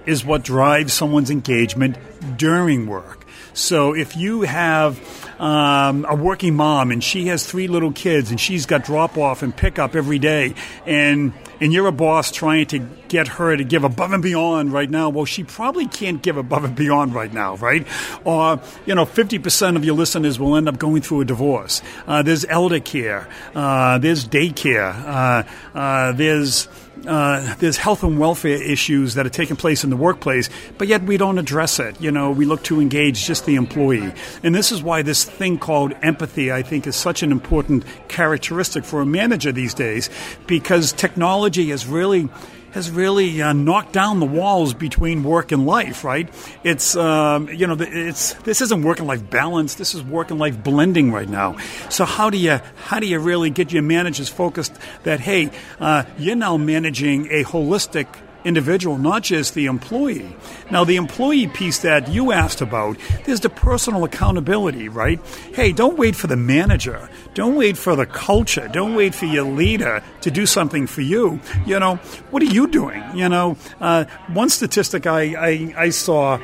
is 0.05 0.27
what 0.27 0.45
drives 0.45 0.93
someone's 0.93 1.31
engagement 1.31 1.97
during 2.37 2.87
work. 2.87 3.18
So 3.59 3.93
if 3.93 4.17
you 4.17 4.43
have 4.43 5.01
um, 5.41 6.07
a 6.09 6.15
working 6.15 6.55
mom 6.55 6.93
and 6.93 7.03
she 7.03 7.27
has 7.27 7.45
three 7.45 7.67
little 7.67 7.91
kids 7.91 8.31
and 8.31 8.41
she's 8.41 8.67
got 8.67 8.85
drop 8.85 9.19
off 9.19 9.43
and 9.43 9.55
pick 9.55 9.81
up 9.81 9.97
every 9.97 10.21
day, 10.21 10.55
and 10.87 11.33
and 11.61 11.73
you're 11.73 11.89
a 11.89 11.93
boss 11.93 12.31
trying 12.31 12.67
to 12.67 12.79
get 13.09 13.27
her 13.27 13.57
to 13.57 13.65
give 13.65 13.83
above 13.83 14.13
and 14.13 14.23
beyond 14.23 14.73
right 14.73 14.89
now, 14.89 15.09
well, 15.09 15.25
she 15.25 15.43
probably 15.43 15.89
can't 15.89 16.23
give 16.23 16.37
above 16.37 16.63
and 16.63 16.77
beyond 16.77 17.15
right 17.15 17.33
now, 17.33 17.57
right? 17.57 17.85
Or, 18.25 18.61
you 18.87 18.95
know, 18.95 19.05
50% 19.05 19.75
of 19.75 19.85
your 19.85 19.97
listeners 19.97 20.39
will 20.39 20.57
end 20.57 20.69
up 20.69 20.79
going 20.79 21.03
through 21.03 21.23
a 21.23 21.25
divorce. 21.25 21.83
Uh, 22.07 22.23
there's 22.23 22.45
elder 22.45 22.79
care, 22.79 23.29
uh, 23.57 23.99
there's 23.99 24.25
daycare, 24.25 24.95
uh, 25.05 25.43
uh 25.77 26.13
there's 26.13 26.69
uh, 27.07 27.55
there's 27.57 27.77
health 27.77 28.03
and 28.03 28.19
welfare 28.19 28.63
issues 28.63 29.15
that 29.15 29.27
are 29.27 29.31
taking 29.31 29.57
place 29.57 29.85
in 29.85 29.91
the 29.91 29.97
workplace, 29.97 30.51
but 30.79 30.89
yet 30.89 31.03
we 31.03 31.17
don't 31.17 31.39
address 31.39 31.79
it. 31.79 32.01
You 32.01 32.11
know, 32.11 32.31
we 32.31 32.45
look 32.45 32.63
to 32.65 32.81
engage 32.81 33.25
just 33.25 33.47
the 33.47 33.57
employee. 33.57 34.13
And 34.43 34.55
this 34.55 34.73
is 34.73 34.83
why 34.83 35.03
this 35.03 35.25
thing 35.25 35.59
called 35.59 35.95
empathy, 36.03 36.53
I 36.53 36.63
think, 36.63 36.87
is 36.87 36.97
such 36.97 37.23
an 37.23 37.33
important 37.33 37.85
characteristic 38.09 38.85
for 38.85 39.01
a 39.01 39.07
manager 39.07 39.53
these 39.53 39.75
days, 39.75 40.11
because 40.47 40.93
technology 40.93 41.71
has 41.71 41.87
really 41.87 42.29
has 42.73 42.91
really 42.91 43.41
uh, 43.43 43.53
knocked 43.53 43.93
down 43.93 44.21
the 44.21 44.27
walls 44.27 44.75
between 44.75 45.25
work 45.25 45.53
and 45.53 45.67
life. 45.67 46.05
Right? 46.05 46.29
It's 46.65 46.97
um, 46.97 47.49
you 47.49 47.67
know 47.67 47.77
it's 47.79 48.35
this 48.45 48.61
isn't 48.61 48.83
work 48.83 48.99
and 48.99 49.09
life 49.09 49.29
balance. 49.29 49.77
This 49.77 49.95
is 49.95 50.03
work 50.03 50.31
and 50.31 50.39
life 50.39 50.63
blending 50.63 51.13
right 51.13 51.29
now. 51.29 51.57
So 51.89 52.05
how 52.05 52.31
do 52.31 52.39
you 52.39 52.61
how 52.77 53.01
do 53.01 53.07
you 53.07 53.19
really 53.19 53.51
get 53.51 53.73
your 53.73 53.83
managers 53.83 54.29
focused 54.29 54.75
that 55.05 55.21
hey 55.21 55.51
uh, 55.81 56.05
you're 56.19 56.37
now 56.37 56.57
managing 56.57 57.27
a 57.27 57.45
holistic 57.45 58.07
individual, 58.45 58.99
not 58.99 59.23
just 59.23 59.55
the 59.55 59.67
employee. 59.67 60.35
Now, 60.71 60.85
the 60.85 60.97
employee 60.97 61.49
piece 61.49 61.81
that 61.81 62.09
you 62.09 62.33
asked 62.33 62.61
about, 62.61 62.97
there's 63.25 63.41
the 63.41 63.51
personal 63.51 64.05
accountability, 64.05 64.89
right? 64.89 65.21
Hey, 65.55 65.73
don't 65.73 65.99
wait 65.99 66.15
for 66.15 66.27
the 66.27 66.37
manager. 66.37 67.09
Don't 67.39 67.55
wait 67.55 67.79
for 67.79 67.95
the 67.95 68.05
culture. 68.05 68.67
Don't 68.67 68.97
wait 68.97 69.15
for 69.15 69.27
your 69.27 69.45
leader 69.45 70.03
to 70.23 70.31
do 70.33 70.45
something 70.45 70.89
for 70.89 71.03
you. 71.03 71.39
You 71.67 71.79
know, 71.79 71.95
what 72.33 72.43
are 72.43 72.47
you 72.47 72.67
doing? 72.67 73.01
You 73.15 73.29
know, 73.29 73.57
uh, 73.81 74.07
one 74.33 74.51
statistic 74.51 75.07
I, 75.07 75.37
I, 75.37 75.75
I 75.77 75.91
saw 75.91 76.41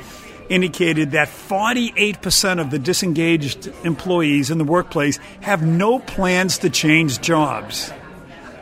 indicated 0.48 1.10
that 1.10 1.26
48% 1.26 2.60
of 2.60 2.70
the 2.70 2.78
disengaged 2.78 3.66
employees 3.82 4.52
in 4.52 4.58
the 4.58 4.64
workplace 4.64 5.18
have 5.40 5.66
no 5.66 5.98
plans 5.98 6.58
to 6.58 6.70
change 6.70 7.20
jobs. 7.20 7.92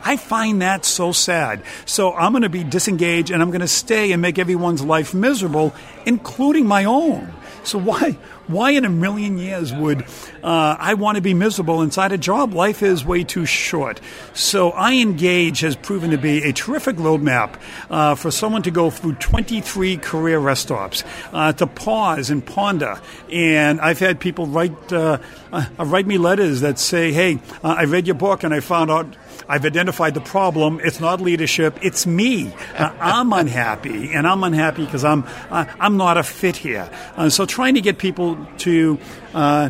I 0.03 0.17
find 0.17 0.63
that 0.63 0.85
so 0.85 1.11
sad. 1.11 1.61
So 1.85 2.15
I'm 2.15 2.31
going 2.31 2.41
to 2.41 2.49
be 2.49 2.63
disengaged 2.63 3.29
and 3.29 3.43
I'm 3.43 3.49
going 3.49 3.61
to 3.61 3.67
stay 3.67 4.11
and 4.11 4.23
make 4.23 4.39
everyone's 4.39 4.81
life 4.81 5.13
miserable, 5.13 5.71
including 6.07 6.65
my 6.65 6.85
own. 6.85 7.31
So 7.63 7.79
why, 7.79 8.17
why 8.47 8.71
in 8.71 8.83
a 8.83 8.89
million 8.89 9.37
years 9.37 9.73
would 9.73 10.03
uh, 10.43 10.75
I 10.79 10.95
want 10.95 11.15
to 11.15 11.21
be 11.21 11.33
miserable 11.33 11.81
inside 11.81 12.11
a 12.11 12.17
job? 12.17 12.53
Life 12.53 12.83
is 12.83 13.05
way 13.05 13.23
too 13.23 13.45
short. 13.45 14.01
So 14.33 14.71
I 14.71 14.93
Engage 14.95 15.61
has 15.61 15.75
proven 15.75 16.11
to 16.11 16.17
be 16.17 16.43
a 16.43 16.53
terrific 16.53 16.97
roadmap 16.97 17.59
uh, 17.89 18.15
for 18.15 18.31
someone 18.31 18.63
to 18.63 18.71
go 18.71 18.89
through 18.89 19.13
23 19.15 19.97
career 19.97 20.39
rest 20.39 20.63
stops, 20.63 21.03
uh, 21.31 21.53
to 21.53 21.67
pause 21.67 22.29
and 22.29 22.45
ponder. 22.45 22.99
And 23.31 23.79
I've 23.79 23.99
had 23.99 24.19
people 24.19 24.45
write 24.47 24.91
uh, 24.91 25.19
uh, 25.51 25.65
write 25.77 26.05
me 26.07 26.17
letters 26.17 26.61
that 26.61 26.79
say, 26.79 27.11
"Hey, 27.11 27.39
uh, 27.63 27.75
I 27.77 27.83
read 27.85 28.07
your 28.07 28.15
book 28.15 28.43
and 28.43 28.53
I 28.53 28.59
found 28.59 28.91
out." 28.91 29.15
I've 29.47 29.65
identified 29.65 30.13
the 30.13 30.21
problem. 30.21 30.79
It's 30.83 30.99
not 30.99 31.21
leadership. 31.21 31.77
It's 31.81 32.05
me. 32.05 32.53
Uh, 32.77 32.93
I'm 32.99 33.33
unhappy, 33.33 34.13
and 34.13 34.27
I'm 34.27 34.43
unhappy 34.43 34.85
because 34.85 35.03
I'm 35.03 35.23
uh, 35.49 35.65
I'm 35.79 35.97
not 35.97 36.17
a 36.17 36.23
fit 36.23 36.55
here. 36.55 36.89
Uh, 37.17 37.29
so 37.29 37.45
trying 37.45 37.75
to 37.75 37.81
get 37.81 37.97
people 37.97 38.37
to 38.59 38.97
uh, 39.33 39.69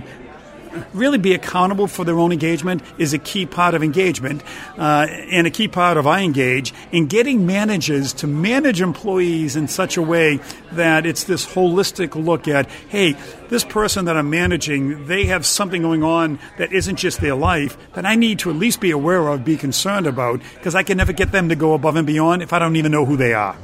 really 0.93 1.17
be 1.17 1.33
accountable 1.33 1.87
for 1.87 2.03
their 2.05 2.19
own 2.19 2.31
engagement 2.31 2.81
is 2.97 3.13
a 3.13 3.19
key 3.19 3.45
part 3.45 3.73
of 3.73 3.83
engagement 3.83 4.43
uh, 4.77 5.07
and 5.31 5.47
a 5.47 5.51
key 5.51 5.67
part 5.67 5.97
of 5.97 6.07
I 6.07 6.21
engage 6.21 6.73
in 6.91 7.07
getting 7.07 7.45
managers 7.45 8.13
to 8.13 8.27
manage 8.27 8.81
employees 8.81 9.55
in 9.55 9.67
such 9.67 9.97
a 9.97 10.01
way 10.01 10.39
that 10.73 11.05
it's 11.05 11.25
this 11.25 11.45
holistic 11.45 12.15
look 12.15 12.47
at 12.47 12.69
hey 12.89 13.15
this 13.49 13.63
person 13.63 14.05
that 14.05 14.17
i'm 14.17 14.29
managing 14.29 15.05
they 15.05 15.25
have 15.25 15.45
something 15.45 15.81
going 15.81 16.03
on 16.03 16.39
that 16.57 16.73
isn't 16.73 16.95
just 16.95 17.21
their 17.21 17.35
life 17.35 17.77
that 17.93 18.05
i 18.05 18.15
need 18.15 18.39
to 18.39 18.49
at 18.49 18.55
least 18.55 18.79
be 18.81 18.91
aware 18.91 19.27
of 19.27 19.45
be 19.45 19.57
concerned 19.57 20.07
about 20.07 20.41
because 20.55 20.75
i 20.75 20.83
can 20.83 20.97
never 20.97 21.13
get 21.13 21.31
them 21.31 21.49
to 21.49 21.55
go 21.55 21.73
above 21.73 21.95
and 21.95 22.07
beyond 22.07 22.41
if 22.41 22.53
i 22.53 22.59
don't 22.59 22.75
even 22.75 22.91
know 22.91 23.05
who 23.05 23.17
they 23.17 23.33
are. 23.33 23.55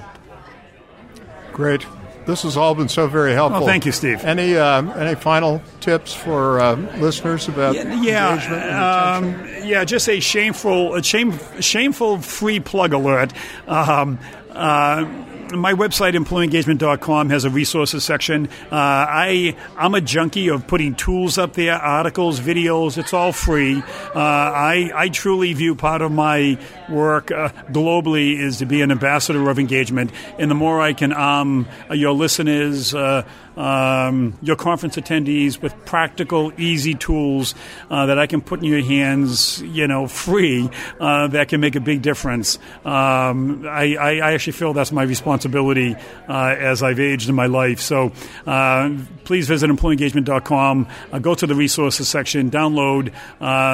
Great 1.52 1.86
this 2.30 2.44
has 2.44 2.56
all 2.56 2.76
been 2.76 2.88
so 2.88 3.08
very 3.08 3.34
helpful. 3.34 3.64
Oh, 3.64 3.66
thank 3.66 3.86
you, 3.86 3.92
Steve. 3.92 4.24
Any 4.24 4.56
uh, 4.56 4.82
any 4.94 5.16
final 5.16 5.62
tips 5.80 6.14
for 6.14 6.60
uh, 6.60 6.76
listeners 6.98 7.48
about 7.48 7.76
yeah, 7.76 8.02
yeah, 8.02 9.18
um, 9.18 9.48
yeah, 9.64 9.84
just 9.84 10.08
a 10.08 10.20
shameful, 10.20 10.96
a 10.96 11.04
shame, 11.04 11.38
shameful 11.60 12.20
free 12.20 12.60
plug 12.60 12.94
alert. 12.94 13.34
Um, 13.68 14.20
uh, 14.52 15.06
my 15.52 15.74
website, 15.74 16.14
employeeengagement.com, 16.16 17.30
has 17.30 17.46
a 17.46 17.50
resources 17.50 18.04
section. 18.04 18.48
Uh, 18.72 18.76
I, 18.76 19.56
I'm 19.78 19.96
a 19.96 20.02
junkie 20.02 20.50
of 20.50 20.68
putting 20.68 20.96
tools 20.96 21.38
up 21.38 21.54
there, 21.54 21.76
articles, 21.76 22.40
videos. 22.40 22.98
It's 22.98 23.14
all 23.14 23.32
free. 23.32 23.78
Uh, 23.78 24.14
I, 24.16 24.92
I 24.94 25.10
truly 25.10 25.54
view 25.54 25.76
part 25.76 26.02
of 26.02 26.12
my 26.12 26.60
work 26.90 27.32
uh, 27.32 27.50
globally 27.72 28.38
is 28.40 28.58
to 28.60 28.66
be 28.66 28.82
an 28.82 28.92
ambassador 28.92 29.50
of 29.50 29.60
engagement. 29.60 30.12
And 30.38 30.50
the 30.50 30.56
more 30.56 30.82
I 30.82 30.94
can 30.94 31.14
arm 31.14 31.68
your 31.92 32.14
listeners, 32.14 32.94
uh, 32.94 33.24
um, 33.58 34.38
your 34.42 34.56
conference 34.56 34.96
attendees 34.96 35.62
with 35.62 35.74
practical, 35.86 36.54
easy 36.58 36.96
tools 36.96 37.56
uh, 37.90 38.06
that 38.06 38.18
I 38.18 38.26
can 38.26 38.42
put 38.42 38.60
in 38.60 38.66
your 38.66 38.82
hands, 38.82 39.62
you 39.62 39.88
know, 39.88 40.08
free, 40.08 40.70
uh, 41.00 41.28
that 41.28 41.50
can 41.50 41.60
make 41.60 41.76
a 41.76 41.82
big 41.82 42.02
difference. 42.02 42.58
Um, 42.86 43.68
I, 43.68 43.96
I, 44.00 44.34
actually 44.34 44.54
feel 44.54 44.72
that's 44.72 44.94
my 44.94 45.04
responsibility 45.04 45.39
uh, 45.46 46.56
as 46.60 46.84
I've 46.84 47.00
aged 47.00 47.30
in 47.30 47.36
my 47.36 47.46
life. 47.46 47.80
So 47.80 48.12
uh, 48.46 48.96
please 49.24 49.48
visit 49.48 49.70
employeeengagement.com, 49.70 50.88
uh, 51.12 51.20
go 51.20 51.36
to 51.36 51.48
the 51.48 51.56
resources 51.56 52.08
section, 52.08 52.50
download 52.50 53.14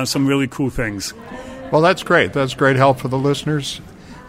some 0.07 0.27
really 0.27 0.47
cool 0.47 0.69
things. 0.69 1.13
Well, 1.71 1.81
that's 1.81 2.03
great. 2.03 2.33
That's 2.33 2.53
great 2.53 2.75
help 2.75 2.99
for 2.99 3.07
the 3.07 3.17
listeners. 3.17 3.81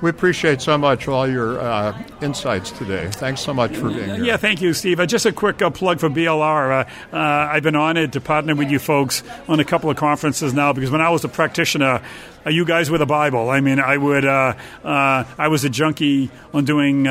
We 0.02 0.10
appreciate 0.10 0.60
so 0.60 0.76
much 0.76 1.08
all 1.08 1.26
your 1.26 1.58
uh, 1.58 2.02
insights 2.20 2.70
today. 2.70 3.08
Thanks 3.12 3.40
so 3.40 3.54
much 3.54 3.74
for 3.76 3.88
being 3.88 4.16
here. 4.16 4.24
Yeah, 4.24 4.36
thank 4.36 4.60
you, 4.60 4.74
Steve. 4.74 5.00
Uh, 5.00 5.06
just 5.06 5.24
a 5.24 5.32
quick 5.32 5.62
uh, 5.62 5.70
plug 5.70 6.00
for 6.00 6.10
BLR. 6.10 6.86
Uh, 7.12 7.16
uh, 7.16 7.18
I've 7.18 7.62
been 7.62 7.76
honored 7.76 8.12
to 8.12 8.20
partner 8.20 8.54
with 8.54 8.70
you 8.70 8.78
folks 8.78 9.22
on 9.48 9.58
a 9.58 9.64
couple 9.64 9.88
of 9.88 9.96
conferences 9.96 10.52
now 10.52 10.74
because 10.74 10.90
when 10.90 11.00
I 11.00 11.08
was 11.08 11.24
a 11.24 11.28
practitioner, 11.28 12.02
uh, 12.44 12.50
you 12.50 12.66
guys 12.66 12.90
were 12.90 12.98
the 12.98 13.06
Bible. 13.06 13.48
I 13.48 13.60
mean, 13.60 13.80
I 13.80 13.96
would, 13.96 14.26
I 14.26 15.48
was 15.48 15.64
a 15.64 15.70
junkie 15.70 16.30
on 16.52 16.66
doing 16.66 17.04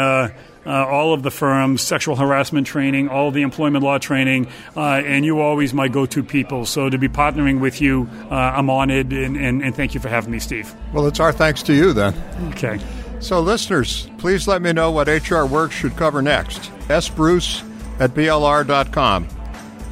uh, 0.65 0.86
all 0.86 1.13
of 1.13 1.23
the 1.23 1.32
firms, 1.32 1.82
sexual 1.82 2.15
harassment 2.15 2.67
training, 2.67 3.10
all 3.10 3.30
of 3.30 3.34
the 3.34 3.41
employment 3.41 3.84
law 3.84 3.97
training, 3.97 4.47
uh, 4.75 5.01
and 5.06 5.25
you 5.25 5.39
always 5.39 5.73
my 5.73 5.88
go-to 5.88 6.23
people. 6.23 6.65
So 6.65 6.89
to 6.89 6.97
be 6.97 7.08
partnering 7.08 7.60
with 7.60 7.82
you, 7.82 8.10
uh, 8.30 8.36
I'm 8.36 8.69
honored, 8.69 9.12
and, 9.12 9.38
and, 9.38 9.63
and 9.63 9.75
thank 9.75 9.93
you 9.93 9.99
for 9.99 10.10
having 10.10 10.32
me, 10.32 10.39
Steve. 10.39 10.73
Well, 10.93 11.08
it's 11.08 11.19
our 11.19 11.32
thanks 11.32 11.63
to 11.63 11.73
you 11.73 11.93
then. 11.93 12.13
Okay. 12.51 12.80
So, 13.19 13.39
listeners, 13.39 14.10
please 14.17 14.47
let 14.47 14.62
me 14.62 14.73
know 14.73 14.91
what 14.91 15.08
HR 15.08 15.45
Works 15.45 15.75
should 15.75 15.95
cover 15.95 16.21
next. 16.21 16.71
S. 16.89 17.10
Bruce 17.10 17.63
at 17.99 18.12
BLR.com. 18.12 19.28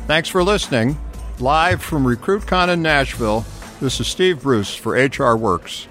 Thanks 0.07 0.29
for 0.29 0.43
listening. 0.43 0.97
Live 1.39 1.81
from 1.81 2.05
RecruitCon 2.05 2.69
in 2.69 2.81
Nashville, 2.81 3.45
this 3.81 3.99
is 3.99 4.07
Steve 4.07 4.43
Bruce 4.43 4.73
for 4.75 4.93
HR 4.93 5.35
Works. 5.35 5.87